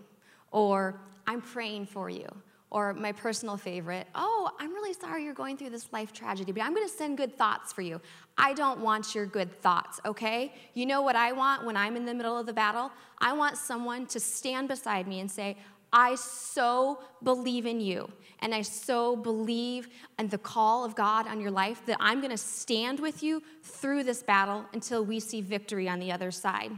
or 0.52 1.00
I'm 1.28 1.42
praying 1.42 1.88
for 1.88 2.10
you, 2.10 2.26
or 2.70 2.94
my 2.94 3.12
personal 3.12 3.58
favorite, 3.58 4.08
oh, 4.16 4.50
I'm 4.60 4.74
really 4.74 4.94
sorry 4.94 5.24
you're 5.24 5.34
going 5.34 5.58
through 5.58 5.70
this 5.72 5.92
life 5.92 6.14
tragedy, 6.14 6.52
but 6.54 6.64
I'm 6.64 6.74
gonna 6.74 6.88
send 6.88 7.18
good 7.18 7.38
thoughts 7.38 7.74
for 7.74 7.82
you. 7.82 8.02
I 8.38 8.54
don't 8.54 8.80
want 8.80 9.14
your 9.14 9.26
good 9.26 9.52
thoughts, 9.62 10.00
okay? 10.06 10.54
You 10.74 10.86
know 10.86 11.02
what 11.02 11.16
I 11.16 11.34
want 11.34 11.66
when 11.66 11.76
I'm 11.78 11.96
in 11.96 12.06
the 12.06 12.14
middle 12.14 12.38
of 12.38 12.46
the 12.46 12.54
battle? 12.54 12.92
I 13.20 13.34
want 13.34 13.58
someone 13.58 14.06
to 14.08 14.20
stand 14.20 14.70
beside 14.70 15.08
me 15.08 15.20
and 15.20 15.30
say, 15.30 15.58
I 15.92 16.16
so 16.16 17.00
believe 17.24 17.66
in 17.66 17.80
you, 17.80 18.12
and 18.40 18.54
I 18.54 18.62
so 18.62 19.16
believe 19.16 19.88
in 20.20 20.28
the 20.28 20.38
call 20.38 20.84
of 20.84 20.96
God 20.96 21.28
on 21.28 21.40
your 21.40 21.52
life 21.52 21.86
that 21.86 21.98
I'm 22.00 22.22
gonna 22.22 22.38
stand 22.38 23.00
with 23.00 23.24
you 23.24 23.44
through 23.64 24.04
this 24.04 24.24
battle 24.24 24.66
until 24.74 25.04
we 25.04 25.20
see 25.20 25.42
victory 25.42 25.88
on 25.90 26.00
the 26.00 26.12
other 26.12 26.32
side. 26.32 26.72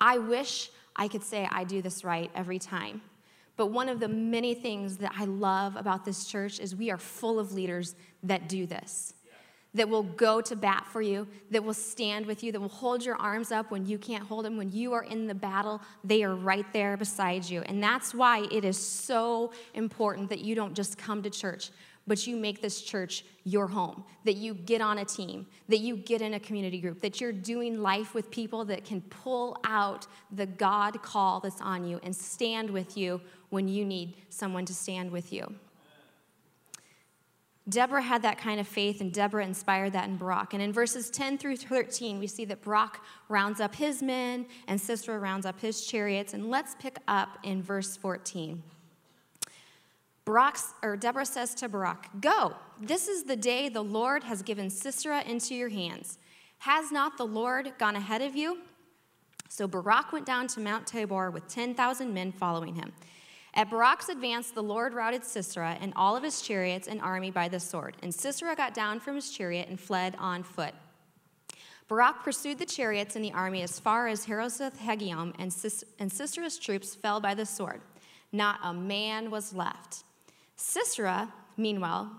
I 0.00 0.18
wish 0.18 0.70
I 0.96 1.08
could 1.08 1.22
say 1.22 1.48
I 1.50 1.64
do 1.64 1.82
this 1.82 2.04
right 2.04 2.30
every 2.34 2.58
time. 2.58 3.02
But 3.56 3.66
one 3.66 3.88
of 3.88 4.00
the 4.00 4.08
many 4.08 4.54
things 4.54 4.98
that 4.98 5.12
I 5.16 5.24
love 5.24 5.76
about 5.76 6.04
this 6.04 6.26
church 6.26 6.60
is 6.60 6.76
we 6.76 6.90
are 6.90 6.98
full 6.98 7.38
of 7.38 7.52
leaders 7.52 7.94
that 8.22 8.48
do 8.48 8.66
this. 8.66 9.14
That 9.76 9.88
will 9.88 10.02
go 10.02 10.40
to 10.40 10.56
bat 10.56 10.86
for 10.90 11.02
you, 11.02 11.28
that 11.50 11.62
will 11.62 11.74
stand 11.74 12.24
with 12.24 12.42
you, 12.42 12.50
that 12.50 12.60
will 12.60 12.68
hold 12.68 13.04
your 13.04 13.16
arms 13.16 13.52
up 13.52 13.70
when 13.70 13.84
you 13.84 13.98
can't 13.98 14.24
hold 14.24 14.44
them. 14.46 14.56
When 14.56 14.72
you 14.72 14.94
are 14.94 15.04
in 15.04 15.26
the 15.26 15.34
battle, 15.34 15.82
they 16.02 16.24
are 16.24 16.34
right 16.34 16.66
there 16.72 16.96
beside 16.96 17.44
you. 17.44 17.60
And 17.60 17.82
that's 17.82 18.14
why 18.14 18.48
it 18.50 18.64
is 18.64 18.78
so 18.78 19.52
important 19.74 20.30
that 20.30 20.40
you 20.40 20.54
don't 20.54 20.74
just 20.74 20.96
come 20.96 21.22
to 21.22 21.30
church, 21.30 21.70
but 22.06 22.26
you 22.26 22.36
make 22.36 22.62
this 22.62 22.80
church 22.80 23.24
your 23.44 23.66
home, 23.66 24.02
that 24.24 24.36
you 24.36 24.54
get 24.54 24.80
on 24.80 24.96
a 24.98 25.04
team, 25.04 25.46
that 25.68 25.80
you 25.80 25.96
get 25.96 26.22
in 26.22 26.34
a 26.34 26.40
community 26.40 26.80
group, 26.80 27.02
that 27.02 27.20
you're 27.20 27.32
doing 27.32 27.82
life 27.82 28.14
with 28.14 28.30
people 28.30 28.64
that 28.64 28.84
can 28.84 29.02
pull 29.02 29.58
out 29.64 30.06
the 30.32 30.46
God 30.46 31.02
call 31.02 31.40
that's 31.40 31.60
on 31.60 31.86
you 31.86 32.00
and 32.02 32.16
stand 32.16 32.70
with 32.70 32.96
you 32.96 33.20
when 33.50 33.68
you 33.68 33.84
need 33.84 34.14
someone 34.30 34.64
to 34.64 34.74
stand 34.74 35.10
with 35.10 35.32
you. 35.32 35.54
Deborah 37.68 38.02
had 38.02 38.22
that 38.22 38.38
kind 38.38 38.60
of 38.60 38.68
faith, 38.68 39.00
and 39.00 39.12
Deborah 39.12 39.44
inspired 39.44 39.92
that 39.94 40.08
in 40.08 40.16
Barak. 40.16 40.54
And 40.54 40.62
in 40.62 40.72
verses 40.72 41.10
10 41.10 41.38
through 41.38 41.56
13, 41.56 42.20
we 42.20 42.28
see 42.28 42.44
that 42.44 42.62
Barak 42.62 43.00
rounds 43.28 43.60
up 43.60 43.74
his 43.74 44.02
men 44.02 44.46
and 44.68 44.80
Sisera 44.80 45.18
rounds 45.18 45.44
up 45.44 45.60
his 45.60 45.84
chariots. 45.84 46.32
And 46.32 46.48
let's 46.48 46.76
pick 46.78 46.98
up 47.08 47.38
in 47.42 47.62
verse 47.62 47.96
14. 47.96 48.62
Barak, 50.24 50.58
or 50.82 50.96
Deborah 50.96 51.26
says 51.26 51.54
to 51.56 51.68
Barak, 51.68 52.08
Go, 52.20 52.54
this 52.80 53.08
is 53.08 53.24
the 53.24 53.36
day 53.36 53.68
the 53.68 53.82
Lord 53.82 54.22
has 54.24 54.42
given 54.42 54.70
Sisera 54.70 55.22
into 55.22 55.54
your 55.54 55.68
hands. 55.68 56.18
Has 56.58 56.92
not 56.92 57.16
the 57.16 57.26
Lord 57.26 57.72
gone 57.78 57.96
ahead 57.96 58.22
of 58.22 58.36
you? 58.36 58.58
So 59.48 59.66
Barak 59.66 60.12
went 60.12 60.26
down 60.26 60.46
to 60.48 60.60
Mount 60.60 60.86
Tabor 60.86 61.30
with 61.30 61.48
10,000 61.48 62.12
men 62.12 62.32
following 62.32 62.74
him. 62.74 62.92
At 63.56 63.70
Barak's 63.70 64.10
advance, 64.10 64.50
the 64.50 64.62
Lord 64.62 64.92
routed 64.92 65.24
Sisera 65.24 65.78
and 65.80 65.94
all 65.96 66.14
of 66.14 66.22
his 66.22 66.42
chariots 66.42 66.88
and 66.88 67.00
army 67.00 67.30
by 67.30 67.48
the 67.48 67.58
sword. 67.58 67.96
And 68.02 68.14
Sisera 68.14 68.54
got 68.54 68.74
down 68.74 69.00
from 69.00 69.14
his 69.14 69.30
chariot 69.30 69.68
and 69.70 69.80
fled 69.80 70.14
on 70.18 70.42
foot. 70.42 70.74
Barak 71.88 72.22
pursued 72.22 72.58
the 72.58 72.66
chariots 72.66 73.16
and 73.16 73.24
the 73.24 73.32
army 73.32 73.62
as 73.62 73.80
far 73.80 74.08
as 74.08 74.26
Harosheth 74.26 74.78
Hagoyim, 74.78 75.32
and, 75.38 75.50
Sis- 75.50 75.84
and 75.98 76.12
Sisera's 76.12 76.58
troops 76.58 76.94
fell 76.94 77.18
by 77.18 77.32
the 77.32 77.46
sword. 77.46 77.80
Not 78.30 78.58
a 78.62 78.74
man 78.74 79.30
was 79.30 79.54
left. 79.54 80.04
Sisera, 80.56 81.32
meanwhile, 81.56 82.10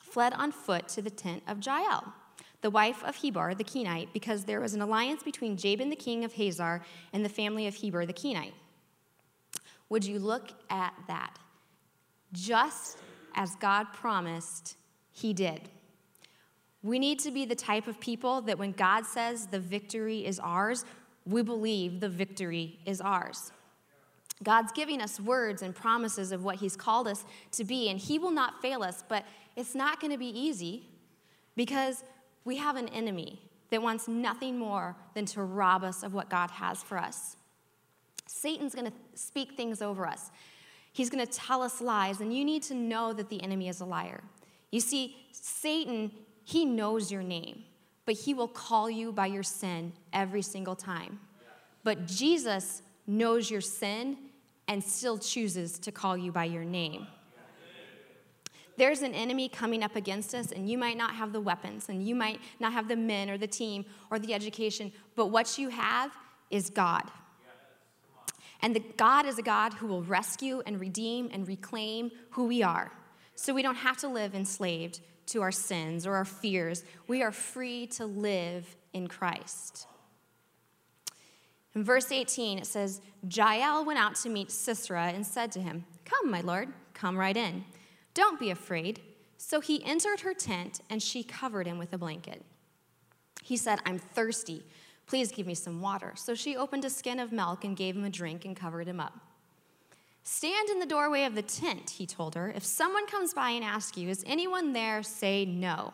fled 0.00 0.32
on 0.32 0.50
foot 0.50 0.88
to 0.88 1.02
the 1.02 1.10
tent 1.10 1.44
of 1.46 1.64
Jael, 1.64 2.12
the 2.60 2.70
wife 2.70 3.04
of 3.04 3.16
Heber 3.16 3.54
the 3.54 3.64
Kenite, 3.64 4.08
because 4.12 4.44
there 4.44 4.60
was 4.60 4.74
an 4.74 4.80
alliance 4.80 5.22
between 5.22 5.56
Jabin 5.56 5.90
the 5.90 5.96
king 5.96 6.24
of 6.24 6.32
Hazor 6.32 6.82
and 7.12 7.24
the 7.24 7.28
family 7.28 7.68
of 7.68 7.74
Heber 7.74 8.04
the 8.04 8.12
Kenite. 8.12 8.54
Would 9.92 10.06
you 10.06 10.20
look 10.20 10.48
at 10.70 10.94
that? 11.06 11.38
Just 12.32 12.96
as 13.34 13.54
God 13.56 13.92
promised, 13.92 14.78
he 15.10 15.34
did. 15.34 15.68
We 16.82 16.98
need 16.98 17.18
to 17.18 17.30
be 17.30 17.44
the 17.44 17.54
type 17.54 17.86
of 17.86 18.00
people 18.00 18.40
that 18.40 18.58
when 18.58 18.72
God 18.72 19.04
says 19.04 19.48
the 19.48 19.60
victory 19.60 20.24
is 20.24 20.40
ours, 20.40 20.86
we 21.26 21.42
believe 21.42 22.00
the 22.00 22.08
victory 22.08 22.78
is 22.86 23.02
ours. 23.02 23.52
God's 24.42 24.72
giving 24.72 25.02
us 25.02 25.20
words 25.20 25.60
and 25.60 25.74
promises 25.74 26.32
of 26.32 26.42
what 26.42 26.56
He's 26.56 26.74
called 26.74 27.06
us 27.06 27.26
to 27.50 27.62
be, 27.62 27.90
and 27.90 28.00
He 28.00 28.18
will 28.18 28.30
not 28.30 28.62
fail 28.62 28.82
us, 28.82 29.04
but 29.06 29.26
it's 29.56 29.74
not 29.74 30.00
going 30.00 30.10
to 30.10 30.18
be 30.18 30.30
easy 30.30 30.88
because 31.54 32.02
we 32.46 32.56
have 32.56 32.76
an 32.76 32.88
enemy 32.88 33.42
that 33.68 33.82
wants 33.82 34.08
nothing 34.08 34.58
more 34.58 34.96
than 35.12 35.26
to 35.26 35.42
rob 35.42 35.84
us 35.84 36.02
of 36.02 36.14
what 36.14 36.30
God 36.30 36.50
has 36.50 36.82
for 36.82 36.96
us. 36.96 37.36
Satan's 38.32 38.74
going 38.74 38.86
to 38.86 38.92
speak 39.14 39.56
things 39.56 39.82
over 39.82 40.06
us. 40.06 40.30
He's 40.92 41.10
going 41.10 41.24
to 41.24 41.32
tell 41.32 41.62
us 41.62 41.80
lies, 41.80 42.20
and 42.20 42.36
you 42.36 42.44
need 42.44 42.62
to 42.64 42.74
know 42.74 43.12
that 43.12 43.28
the 43.28 43.42
enemy 43.42 43.68
is 43.68 43.80
a 43.80 43.84
liar. 43.84 44.22
You 44.70 44.80
see, 44.80 45.16
Satan 45.32 46.10
he 46.44 46.64
knows 46.64 47.10
your 47.10 47.22
name, 47.22 47.64
but 48.04 48.14
He 48.14 48.34
will 48.34 48.48
call 48.48 48.90
you 48.90 49.12
by 49.12 49.26
your 49.26 49.42
sin 49.42 49.92
every 50.12 50.42
single 50.42 50.76
time. 50.76 51.20
But 51.84 52.06
Jesus 52.06 52.82
knows 53.06 53.50
your 53.50 53.60
sin 53.60 54.16
and 54.68 54.82
still 54.82 55.18
chooses 55.18 55.78
to 55.80 55.92
call 55.92 56.16
you 56.16 56.32
by 56.32 56.44
your 56.44 56.64
name. 56.64 57.06
There's 58.78 59.02
an 59.02 59.14
enemy 59.14 59.48
coming 59.48 59.82
up 59.82 59.96
against 59.96 60.34
us, 60.34 60.50
and 60.50 60.68
you 60.68 60.78
might 60.78 60.96
not 60.96 61.14
have 61.14 61.32
the 61.32 61.40
weapons, 61.40 61.88
and 61.88 62.06
you 62.06 62.14
might 62.14 62.40
not 62.58 62.72
have 62.72 62.88
the 62.88 62.96
men 62.96 63.28
or 63.28 63.36
the 63.36 63.46
team 63.46 63.84
or 64.10 64.18
the 64.18 64.32
education, 64.32 64.90
but 65.14 65.26
what 65.26 65.58
you 65.58 65.68
have 65.68 66.10
is 66.50 66.70
God. 66.70 67.04
And 68.62 68.76
the 68.76 68.82
God 68.96 69.26
is 69.26 69.38
a 69.38 69.42
God 69.42 69.74
who 69.74 69.86
will 69.86 70.02
rescue 70.02 70.62
and 70.66 70.80
redeem 70.80 71.28
and 71.32 71.46
reclaim 71.46 72.10
who 72.30 72.46
we 72.46 72.62
are. 72.62 72.92
So 73.34 73.52
we 73.52 73.62
don't 73.62 73.74
have 73.76 73.96
to 73.98 74.08
live 74.08 74.34
enslaved 74.34 75.00
to 75.26 75.42
our 75.42 75.52
sins 75.52 76.06
or 76.06 76.14
our 76.14 76.24
fears. 76.24 76.84
We 77.08 77.22
are 77.22 77.32
free 77.32 77.86
to 77.88 78.06
live 78.06 78.76
in 78.92 79.08
Christ. 79.08 79.86
In 81.74 81.84
verse 81.84 82.12
18, 82.12 82.58
it 82.58 82.66
says, 82.66 83.00
Jael 83.28 83.84
went 83.84 83.98
out 83.98 84.14
to 84.16 84.28
meet 84.28 84.50
Sisera 84.50 85.06
and 85.06 85.26
said 85.26 85.50
to 85.52 85.60
him, 85.60 85.84
Come, 86.04 86.30
my 86.30 86.42
lord, 86.42 86.68
come 86.92 87.16
right 87.16 87.36
in. 87.36 87.64
Don't 88.14 88.38
be 88.38 88.50
afraid. 88.50 89.00
So 89.38 89.60
he 89.60 89.82
entered 89.84 90.20
her 90.20 90.34
tent, 90.34 90.82
and 90.90 91.02
she 91.02 91.24
covered 91.24 91.66
him 91.66 91.78
with 91.78 91.92
a 91.92 91.98
blanket. 91.98 92.44
He 93.42 93.56
said, 93.56 93.80
I'm 93.86 93.98
thirsty. 93.98 94.64
Please 95.06 95.30
give 95.30 95.46
me 95.46 95.54
some 95.54 95.80
water. 95.80 96.12
So 96.16 96.34
she 96.34 96.56
opened 96.56 96.84
a 96.84 96.90
skin 96.90 97.18
of 97.18 97.32
milk 97.32 97.64
and 97.64 97.76
gave 97.76 97.96
him 97.96 98.04
a 98.04 98.10
drink 98.10 98.44
and 98.44 98.56
covered 98.56 98.88
him 98.88 99.00
up. 99.00 99.18
Stand 100.24 100.68
in 100.70 100.78
the 100.78 100.86
doorway 100.86 101.24
of 101.24 101.34
the 101.34 101.42
tent, 101.42 101.90
he 101.90 102.06
told 102.06 102.34
her. 102.34 102.50
If 102.50 102.64
someone 102.64 103.06
comes 103.06 103.34
by 103.34 103.50
and 103.50 103.64
asks 103.64 103.98
you, 103.98 104.08
Is 104.08 104.22
anyone 104.26 104.72
there? 104.72 105.02
say 105.02 105.44
no. 105.44 105.92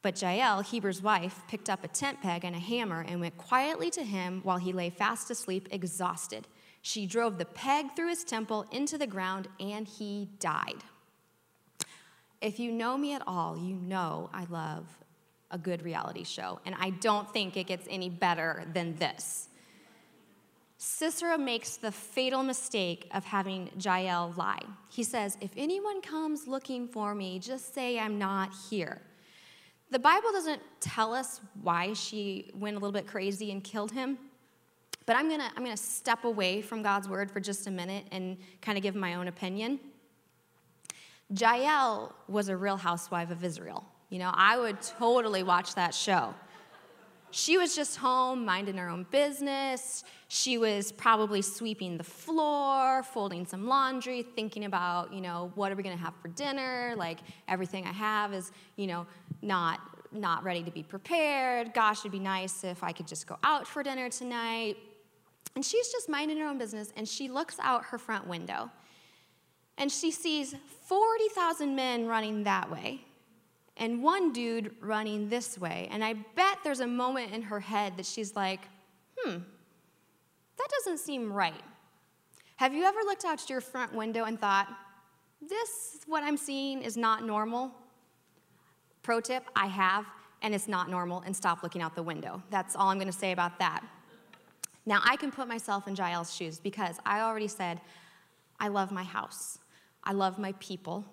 But 0.00 0.20
Jael, 0.20 0.62
Heber's 0.62 1.02
wife, 1.02 1.42
picked 1.48 1.70
up 1.70 1.82
a 1.82 1.88
tent 1.88 2.20
peg 2.20 2.44
and 2.44 2.54
a 2.54 2.58
hammer 2.58 3.04
and 3.08 3.20
went 3.20 3.36
quietly 3.36 3.90
to 3.92 4.04
him 4.04 4.40
while 4.44 4.58
he 4.58 4.72
lay 4.72 4.90
fast 4.90 5.30
asleep, 5.30 5.66
exhausted. 5.70 6.46
She 6.82 7.06
drove 7.06 7.38
the 7.38 7.46
peg 7.46 7.96
through 7.96 8.10
his 8.10 8.22
temple 8.22 8.66
into 8.70 8.98
the 8.98 9.06
ground, 9.06 9.48
and 9.58 9.88
he 9.88 10.28
died. 10.38 10.84
If 12.42 12.60
you 12.60 12.70
know 12.70 12.98
me 12.98 13.14
at 13.14 13.22
all, 13.26 13.56
you 13.56 13.74
know 13.74 14.28
I 14.34 14.44
love 14.50 14.84
a 15.50 15.58
good 15.58 15.82
reality 15.82 16.24
show, 16.24 16.60
and 16.66 16.74
I 16.78 16.90
don't 16.90 17.30
think 17.32 17.56
it 17.56 17.66
gets 17.66 17.86
any 17.88 18.08
better 18.08 18.64
than 18.72 18.96
this. 18.96 19.48
Sisera 20.76 21.38
makes 21.38 21.76
the 21.76 21.90
fatal 21.90 22.42
mistake 22.42 23.08
of 23.14 23.24
having 23.24 23.70
Jael 23.80 24.34
lie. 24.36 24.62
He 24.90 25.02
says, 25.02 25.38
If 25.40 25.50
anyone 25.56 26.02
comes 26.02 26.46
looking 26.46 26.88
for 26.88 27.14
me, 27.14 27.38
just 27.38 27.74
say 27.74 27.98
I'm 27.98 28.18
not 28.18 28.52
here. 28.68 29.00
The 29.90 29.98
Bible 29.98 30.32
doesn't 30.32 30.60
tell 30.80 31.14
us 31.14 31.40
why 31.62 31.92
she 31.92 32.50
went 32.54 32.76
a 32.76 32.78
little 32.80 32.92
bit 32.92 33.06
crazy 33.06 33.50
and 33.50 33.62
killed 33.62 33.92
him, 33.92 34.18
but 35.06 35.16
I'm 35.16 35.30
gonna, 35.30 35.50
I'm 35.56 35.62
gonna 35.62 35.76
step 35.76 36.24
away 36.24 36.60
from 36.62 36.82
God's 36.82 37.08
word 37.08 37.30
for 37.30 37.40
just 37.40 37.66
a 37.66 37.70
minute 37.70 38.04
and 38.10 38.36
kind 38.60 38.76
of 38.76 38.82
give 38.82 38.94
my 38.94 39.14
own 39.14 39.28
opinion. 39.28 39.78
Jael 41.34 42.14
was 42.28 42.48
a 42.48 42.56
real 42.56 42.76
housewife 42.76 43.30
of 43.30 43.44
Israel. 43.44 43.84
You 44.14 44.20
know, 44.20 44.30
I 44.32 44.56
would 44.56 44.80
totally 44.80 45.42
watch 45.42 45.74
that 45.74 45.92
show. 45.92 46.34
She 47.32 47.58
was 47.58 47.74
just 47.74 47.96
home, 47.96 48.44
minding 48.44 48.76
her 48.76 48.88
own 48.88 49.06
business. 49.10 50.04
She 50.28 50.56
was 50.56 50.92
probably 50.92 51.42
sweeping 51.42 51.98
the 51.98 52.04
floor, 52.04 53.02
folding 53.02 53.44
some 53.44 53.66
laundry, 53.66 54.22
thinking 54.22 54.66
about, 54.66 55.12
you 55.12 55.20
know, 55.20 55.50
what 55.56 55.72
are 55.72 55.74
we 55.74 55.82
going 55.82 55.98
to 55.98 56.04
have 56.04 56.14
for 56.22 56.28
dinner? 56.28 56.94
Like 56.96 57.18
everything 57.48 57.86
I 57.86 57.92
have 57.92 58.32
is, 58.32 58.52
you 58.76 58.86
know, 58.86 59.04
not 59.42 59.80
not 60.12 60.44
ready 60.44 60.62
to 60.62 60.70
be 60.70 60.84
prepared. 60.84 61.74
Gosh, 61.74 62.02
it'd 62.02 62.12
be 62.12 62.20
nice 62.20 62.62
if 62.62 62.84
I 62.84 62.92
could 62.92 63.08
just 63.08 63.26
go 63.26 63.36
out 63.42 63.66
for 63.66 63.82
dinner 63.82 64.08
tonight. 64.10 64.76
And 65.56 65.64
she's 65.64 65.88
just 65.88 66.08
minding 66.08 66.38
her 66.38 66.46
own 66.46 66.56
business 66.56 66.92
and 66.96 67.08
she 67.08 67.28
looks 67.28 67.56
out 67.60 67.86
her 67.86 67.98
front 67.98 68.28
window. 68.28 68.70
And 69.76 69.90
she 69.90 70.12
sees 70.12 70.54
40,000 70.86 71.74
men 71.74 72.06
running 72.06 72.44
that 72.44 72.70
way 72.70 73.00
and 73.76 74.02
one 74.02 74.32
dude 74.32 74.74
running 74.80 75.28
this 75.28 75.58
way. 75.58 75.88
And 75.90 76.04
I 76.04 76.14
bet 76.34 76.58
there's 76.62 76.80
a 76.80 76.86
moment 76.86 77.32
in 77.32 77.42
her 77.42 77.60
head 77.60 77.96
that 77.96 78.06
she's 78.06 78.36
like, 78.36 78.60
hmm, 79.18 79.38
that 80.56 80.68
doesn't 80.78 80.98
seem 80.98 81.32
right. 81.32 81.62
Have 82.56 82.72
you 82.72 82.84
ever 82.84 83.00
looked 83.04 83.24
out 83.24 83.50
your 83.50 83.60
front 83.60 83.92
window 83.92 84.24
and 84.24 84.40
thought, 84.40 84.68
this, 85.40 85.98
what 86.06 86.22
I'm 86.22 86.36
seeing, 86.36 86.82
is 86.82 86.96
not 86.96 87.24
normal? 87.24 87.72
Pro 89.02 89.20
tip, 89.20 89.44
I 89.56 89.66
have, 89.66 90.06
and 90.40 90.54
it's 90.54 90.68
not 90.68 90.88
normal, 90.88 91.22
and 91.26 91.36
stop 91.36 91.62
looking 91.62 91.82
out 91.82 91.94
the 91.94 92.02
window. 92.02 92.42
That's 92.50 92.76
all 92.76 92.88
I'm 92.88 92.98
gonna 92.98 93.12
say 93.12 93.32
about 93.32 93.58
that. 93.58 93.82
Now, 94.86 95.00
I 95.04 95.16
can 95.16 95.30
put 95.30 95.48
myself 95.48 95.88
in 95.88 95.94
Jael's 95.94 96.34
shoes 96.34 96.60
because 96.60 96.98
I 97.04 97.20
already 97.20 97.48
said, 97.48 97.80
I 98.60 98.68
love 98.68 98.92
my 98.92 99.02
house, 99.02 99.58
I 100.04 100.12
love 100.12 100.38
my 100.38 100.52
people, 100.60 101.04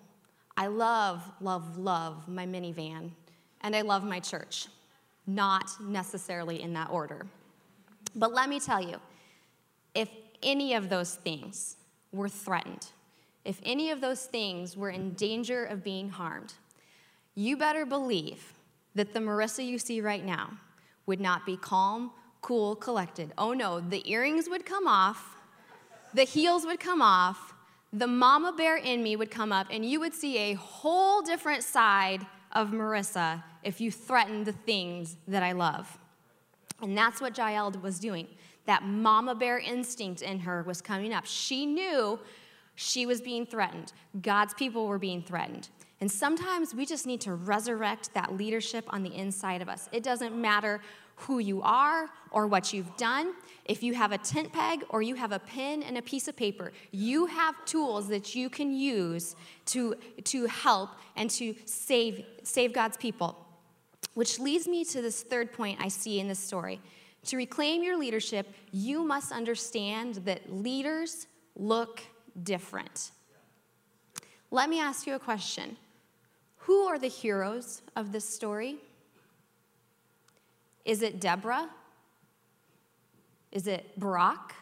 I 0.62 0.68
love, 0.68 1.28
love, 1.40 1.76
love 1.76 2.28
my 2.28 2.46
minivan, 2.46 3.10
and 3.62 3.74
I 3.74 3.80
love 3.80 4.04
my 4.04 4.20
church. 4.20 4.68
Not 5.26 5.68
necessarily 5.80 6.62
in 6.62 6.72
that 6.74 6.88
order. 6.88 7.26
But 8.14 8.32
let 8.32 8.48
me 8.48 8.60
tell 8.60 8.80
you 8.80 9.00
if 9.92 10.08
any 10.40 10.74
of 10.74 10.88
those 10.88 11.16
things 11.16 11.78
were 12.12 12.28
threatened, 12.28 12.86
if 13.44 13.60
any 13.64 13.90
of 13.90 14.00
those 14.00 14.26
things 14.26 14.76
were 14.76 14.90
in 14.90 15.14
danger 15.14 15.64
of 15.64 15.82
being 15.82 16.10
harmed, 16.10 16.54
you 17.34 17.56
better 17.56 17.84
believe 17.84 18.52
that 18.94 19.14
the 19.14 19.18
Marissa 19.18 19.66
you 19.66 19.80
see 19.80 20.00
right 20.00 20.24
now 20.24 20.50
would 21.06 21.20
not 21.20 21.44
be 21.44 21.56
calm, 21.56 22.12
cool, 22.40 22.76
collected. 22.76 23.32
Oh 23.36 23.52
no, 23.52 23.80
the 23.80 24.08
earrings 24.08 24.48
would 24.48 24.64
come 24.64 24.86
off, 24.86 25.38
the 26.14 26.22
heels 26.22 26.64
would 26.64 26.78
come 26.78 27.02
off, 27.02 27.51
the 27.92 28.06
mama 28.06 28.52
bear 28.52 28.76
in 28.76 29.02
me 29.02 29.16
would 29.16 29.30
come 29.30 29.52
up, 29.52 29.66
and 29.70 29.84
you 29.84 30.00
would 30.00 30.14
see 30.14 30.38
a 30.38 30.54
whole 30.54 31.22
different 31.22 31.62
side 31.62 32.26
of 32.52 32.70
Marissa 32.70 33.42
if 33.62 33.80
you 33.80 33.90
threatened 33.90 34.46
the 34.46 34.52
things 34.52 35.16
that 35.28 35.42
I 35.42 35.52
love. 35.52 35.98
And 36.80 36.96
that's 36.96 37.20
what 37.20 37.36
Jael 37.36 37.70
was 37.82 37.98
doing. 37.98 38.26
That 38.66 38.82
mama 38.84 39.34
bear 39.34 39.58
instinct 39.58 40.22
in 40.22 40.40
her 40.40 40.62
was 40.62 40.80
coming 40.80 41.12
up. 41.12 41.26
She 41.26 41.66
knew 41.66 42.18
she 42.74 43.04
was 43.04 43.20
being 43.20 43.44
threatened, 43.44 43.92
God's 44.22 44.54
people 44.54 44.86
were 44.86 44.98
being 44.98 45.22
threatened. 45.22 45.68
And 46.00 46.10
sometimes 46.10 46.74
we 46.74 46.84
just 46.84 47.06
need 47.06 47.20
to 47.20 47.34
resurrect 47.34 48.12
that 48.14 48.36
leadership 48.36 48.84
on 48.88 49.04
the 49.04 49.14
inside 49.14 49.62
of 49.62 49.68
us. 49.68 49.88
It 49.92 50.02
doesn't 50.02 50.34
matter 50.34 50.80
who 51.16 51.38
you 51.38 51.62
are 51.62 52.08
or 52.30 52.46
what 52.46 52.72
you've 52.72 52.96
done. 52.96 53.34
If 53.64 53.82
you 53.82 53.94
have 53.94 54.12
a 54.12 54.18
tent 54.18 54.52
peg 54.52 54.84
or 54.88 55.02
you 55.02 55.14
have 55.14 55.32
a 55.32 55.38
pen 55.38 55.82
and 55.82 55.96
a 55.96 56.02
piece 56.02 56.28
of 56.28 56.36
paper, 56.36 56.72
you 56.90 57.26
have 57.26 57.54
tools 57.64 58.08
that 58.08 58.34
you 58.34 58.50
can 58.50 58.74
use 58.74 59.36
to, 59.66 59.94
to 60.24 60.46
help 60.46 60.90
and 61.16 61.30
to 61.30 61.54
save, 61.64 62.24
save 62.42 62.72
God's 62.72 62.96
people. 62.96 63.46
Which 64.14 64.38
leads 64.38 64.66
me 64.66 64.84
to 64.86 65.00
this 65.00 65.22
third 65.22 65.52
point 65.52 65.78
I 65.80 65.88
see 65.88 66.20
in 66.20 66.28
this 66.28 66.38
story. 66.38 66.80
To 67.26 67.36
reclaim 67.36 67.82
your 67.82 67.96
leadership, 67.96 68.52
you 68.72 69.04
must 69.04 69.32
understand 69.32 70.16
that 70.26 70.52
leaders 70.52 71.28
look 71.54 72.02
different. 72.42 73.12
Let 74.50 74.68
me 74.68 74.80
ask 74.80 75.06
you 75.06 75.14
a 75.14 75.18
question 75.18 75.76
Who 76.58 76.82
are 76.82 76.98
the 76.98 77.08
heroes 77.08 77.82
of 77.96 78.12
this 78.12 78.28
story? 78.28 78.78
Is 80.84 81.02
it 81.02 81.20
Deborah? 81.20 81.68
Is 83.50 83.66
it 83.66 83.98
Barak? 83.98 84.54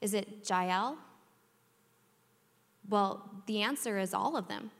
Is 0.00 0.14
it 0.14 0.48
Jael? 0.48 0.96
Well, 2.88 3.28
the 3.46 3.62
answer 3.62 3.98
is 3.98 4.14
all 4.14 4.36
of 4.36 4.48
them 4.48 4.70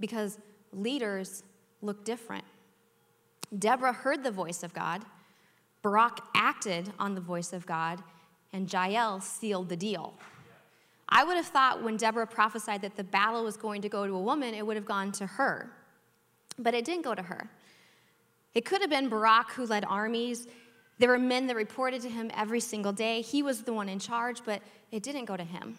because 0.00 0.38
leaders 0.72 1.42
look 1.80 2.04
different. 2.04 2.44
Deborah 3.58 3.92
heard 3.92 4.22
the 4.22 4.30
voice 4.30 4.62
of 4.62 4.72
God, 4.72 5.04
Barak 5.82 6.20
acted 6.34 6.92
on 6.98 7.14
the 7.14 7.20
voice 7.20 7.52
of 7.52 7.66
God, 7.66 8.02
and 8.52 8.72
Jael 8.72 9.20
sealed 9.20 9.68
the 9.68 9.76
deal. 9.76 10.14
I 11.08 11.24
would 11.24 11.36
have 11.36 11.46
thought 11.46 11.82
when 11.82 11.96
Deborah 11.96 12.26
prophesied 12.26 12.80
that 12.82 12.96
the 12.96 13.04
battle 13.04 13.44
was 13.44 13.56
going 13.56 13.82
to 13.82 13.88
go 13.88 14.06
to 14.06 14.14
a 14.14 14.20
woman, 14.20 14.54
it 14.54 14.66
would 14.66 14.76
have 14.76 14.86
gone 14.86 15.12
to 15.12 15.26
her. 15.26 15.70
But 16.58 16.74
it 16.74 16.84
didn't 16.84 17.02
go 17.02 17.14
to 17.14 17.22
her. 17.22 17.50
It 18.54 18.64
could 18.64 18.80
have 18.80 18.90
been 18.90 19.08
Barak 19.08 19.52
who 19.52 19.66
led 19.66 19.84
armies. 19.86 20.46
There 20.98 21.08
were 21.08 21.18
men 21.18 21.46
that 21.46 21.56
reported 21.56 22.02
to 22.02 22.08
him 22.08 22.30
every 22.36 22.60
single 22.60 22.92
day. 22.92 23.22
He 23.22 23.42
was 23.42 23.62
the 23.62 23.72
one 23.72 23.88
in 23.88 23.98
charge, 23.98 24.42
but 24.44 24.62
it 24.90 25.02
didn't 25.02 25.24
go 25.24 25.36
to 25.36 25.44
him. 25.44 25.78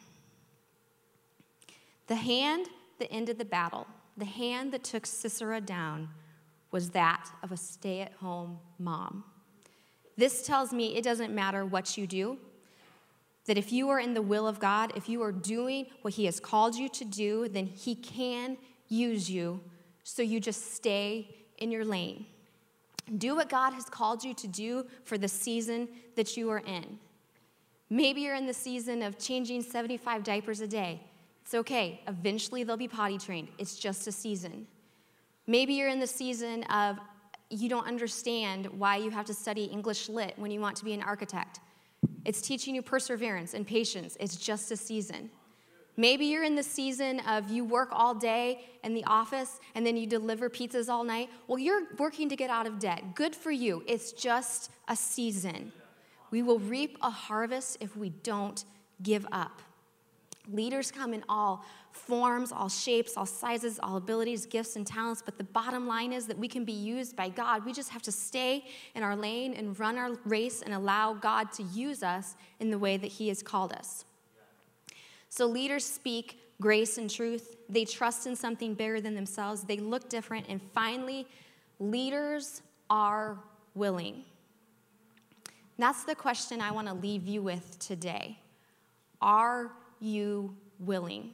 The 2.07 2.15
hand 2.15 2.67
that 2.99 3.11
ended 3.11 3.37
the 3.37 3.45
battle, 3.45 3.87
the 4.17 4.25
hand 4.25 4.71
that 4.73 4.83
took 4.83 5.05
Sisera 5.05 5.61
down, 5.61 6.09
was 6.71 6.89
that 6.89 7.29
of 7.43 7.51
a 7.51 7.57
stay 7.57 8.01
at 8.01 8.13
home 8.13 8.59
mom. 8.79 9.23
This 10.17 10.45
tells 10.45 10.73
me 10.73 10.95
it 10.95 11.03
doesn't 11.03 11.33
matter 11.33 11.65
what 11.65 11.97
you 11.97 12.07
do, 12.07 12.37
that 13.45 13.57
if 13.57 13.71
you 13.71 13.89
are 13.89 13.99
in 13.99 14.13
the 14.13 14.21
will 14.21 14.47
of 14.47 14.59
God, 14.59 14.93
if 14.95 15.07
you 15.07 15.21
are 15.21 15.31
doing 15.31 15.85
what 16.01 16.15
He 16.15 16.25
has 16.25 16.39
called 16.39 16.75
you 16.75 16.89
to 16.89 17.05
do, 17.05 17.47
then 17.47 17.67
He 17.67 17.95
can 17.95 18.57
use 18.87 19.29
you. 19.29 19.61
So 20.03 20.21
you 20.21 20.39
just 20.39 20.73
stay 20.73 21.35
in 21.57 21.71
your 21.71 21.85
lane. 21.85 22.25
Do 23.17 23.35
what 23.35 23.49
God 23.49 23.73
has 23.73 23.85
called 23.85 24.23
you 24.23 24.33
to 24.35 24.47
do 24.47 24.85
for 25.03 25.17
the 25.17 25.27
season 25.27 25.87
that 26.15 26.37
you 26.37 26.49
are 26.49 26.59
in. 26.59 26.99
Maybe 27.89 28.21
you're 28.21 28.35
in 28.35 28.47
the 28.47 28.53
season 28.53 29.01
of 29.01 29.19
changing 29.19 29.61
75 29.61 30.23
diapers 30.23 30.61
a 30.61 30.67
day. 30.67 31.01
It's 31.43 31.53
okay. 31.53 32.01
Eventually 32.07 32.63
they'll 32.63 32.77
be 32.77 32.87
potty 32.87 33.17
trained. 33.17 33.49
It's 33.57 33.75
just 33.75 34.07
a 34.07 34.11
season. 34.11 34.67
Maybe 35.45 35.73
you're 35.73 35.89
in 35.89 35.99
the 35.99 36.07
season 36.07 36.63
of 36.63 36.97
you 37.49 37.69
don't 37.69 37.85
understand 37.85 38.65
why 38.67 38.97
you 38.97 39.11
have 39.11 39.25
to 39.25 39.33
study 39.33 39.65
English 39.65 40.09
lit 40.09 40.33
when 40.37 40.49
you 40.51 40.59
want 40.59 40.77
to 40.77 40.85
be 40.85 40.93
an 40.93 41.03
architect. 41.03 41.59
It's 42.25 42.41
teaching 42.41 42.73
you 42.73 42.81
perseverance 42.81 43.53
and 43.53 43.67
patience. 43.67 44.17
It's 44.19 44.37
just 44.37 44.71
a 44.71 44.77
season. 44.77 45.29
Maybe 45.95 46.25
you're 46.25 46.43
in 46.43 46.55
the 46.55 46.63
season 46.63 47.19
of 47.21 47.51
you 47.51 47.63
work 47.63 47.89
all 47.91 48.15
day 48.15 48.65
in 48.83 48.93
the 48.93 49.03
office 49.05 49.59
and 49.75 49.85
then 49.85 49.95
you 49.95 50.07
deliver 50.07 50.49
pizzas 50.49 50.89
all 50.89 51.03
night. 51.03 51.29
Well, 51.47 51.59
you're 51.59 51.83
working 51.99 52.29
to 52.29 52.35
get 52.35 52.49
out 52.49 52.65
of 52.65 52.79
debt. 52.79 53.13
Good 53.13 53.35
for 53.35 53.51
you. 53.51 53.83
It's 53.87 54.11
just 54.11 54.71
a 54.87 54.95
season. 54.95 55.71
We 56.31 56.41
will 56.41 56.57
reap 56.57 56.97
a 57.03 57.11
harvest 57.11 57.77
if 57.79 57.95
we 57.95 58.09
don't 58.09 58.65
give 59.03 59.25
up. 59.31 59.61
Leaders 60.51 60.91
come 60.91 61.13
in 61.13 61.23
all 61.29 61.63
forms, 61.91 62.51
all 62.51 62.69
shapes, 62.69 63.15
all 63.15 63.25
sizes, 63.25 63.79
all 63.81 63.97
abilities, 63.97 64.45
gifts, 64.47 64.75
and 64.75 64.85
talents. 64.85 65.21
But 65.23 65.37
the 65.37 65.43
bottom 65.43 65.87
line 65.87 66.11
is 66.11 66.25
that 66.27 66.37
we 66.37 66.47
can 66.47 66.65
be 66.65 66.73
used 66.73 67.15
by 67.15 67.29
God. 67.29 67.63
We 67.65 67.71
just 67.71 67.89
have 67.89 68.01
to 68.01 68.11
stay 68.11 68.65
in 68.95 69.03
our 69.03 69.15
lane 69.15 69.53
and 69.53 69.79
run 69.79 69.97
our 69.97 70.15
race 70.25 70.63
and 70.63 70.73
allow 70.73 71.13
God 71.13 71.51
to 71.53 71.63
use 71.63 72.01
us 72.01 72.35
in 72.59 72.71
the 72.71 72.79
way 72.79 72.97
that 72.97 73.11
He 73.11 73.27
has 73.29 73.43
called 73.43 73.71
us. 73.73 74.05
So, 75.35 75.47
leaders 75.47 75.83
speak 75.83 76.37
grace 76.61 76.99
and 76.99 77.09
truth. 77.09 77.55
They 77.67 77.85
trust 77.85 78.27
in 78.27 78.35
something 78.35 78.75
bigger 78.75 79.01
than 79.01 79.15
themselves. 79.15 79.63
They 79.63 79.77
look 79.77 80.07
different. 80.07 80.45
And 80.47 80.61
finally, 80.75 81.25
leaders 81.79 82.61
are 82.87 83.39
willing. 83.73 84.25
That's 85.79 86.03
the 86.03 86.13
question 86.13 86.61
I 86.61 86.69
want 86.69 86.87
to 86.87 86.93
leave 86.93 87.25
you 87.25 87.41
with 87.41 87.79
today. 87.79 88.37
Are 89.23 89.71
you 89.99 90.55
willing? 90.77 91.31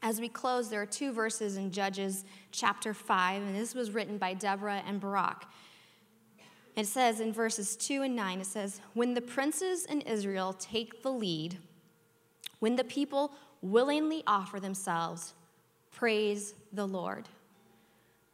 As 0.00 0.20
we 0.20 0.28
close, 0.28 0.70
there 0.70 0.80
are 0.80 0.86
two 0.86 1.10
verses 1.10 1.56
in 1.56 1.72
Judges 1.72 2.24
chapter 2.52 2.94
5, 2.94 3.42
and 3.42 3.56
this 3.56 3.74
was 3.74 3.90
written 3.90 4.18
by 4.18 4.34
Deborah 4.34 4.84
and 4.86 5.00
Barak. 5.00 5.46
It 6.76 6.86
says 6.86 7.18
in 7.18 7.32
verses 7.32 7.74
2 7.74 8.02
and 8.02 8.14
9, 8.14 8.42
it 8.42 8.46
says, 8.46 8.80
When 8.94 9.14
the 9.14 9.20
princes 9.20 9.84
in 9.84 10.00
Israel 10.02 10.52
take 10.52 11.02
the 11.02 11.10
lead, 11.10 11.58
when 12.60 12.76
the 12.76 12.84
people 12.84 13.32
willingly 13.62 14.22
offer 14.26 14.60
themselves, 14.60 15.34
praise 15.90 16.54
the 16.72 16.86
Lord. 16.86 17.28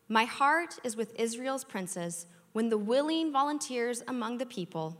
My 0.08 0.24
heart 0.24 0.78
is 0.84 0.96
with 0.96 1.18
Israel's 1.18 1.64
princes. 1.64 2.26
When 2.52 2.68
the 2.68 2.78
willing 2.78 3.32
volunteers 3.32 4.02
among 4.06 4.38
the 4.38 4.46
people, 4.46 4.96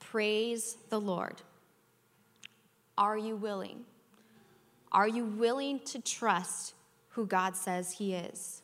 praise 0.00 0.78
the 0.88 1.00
Lord. 1.00 1.42
Are 2.96 3.16
you 3.16 3.36
willing? 3.36 3.84
Are 4.90 5.06
you 5.08 5.24
willing 5.24 5.80
to 5.80 6.00
trust 6.00 6.74
who 7.10 7.26
God 7.26 7.56
says 7.56 7.92
He 7.92 8.14
is? 8.14 8.62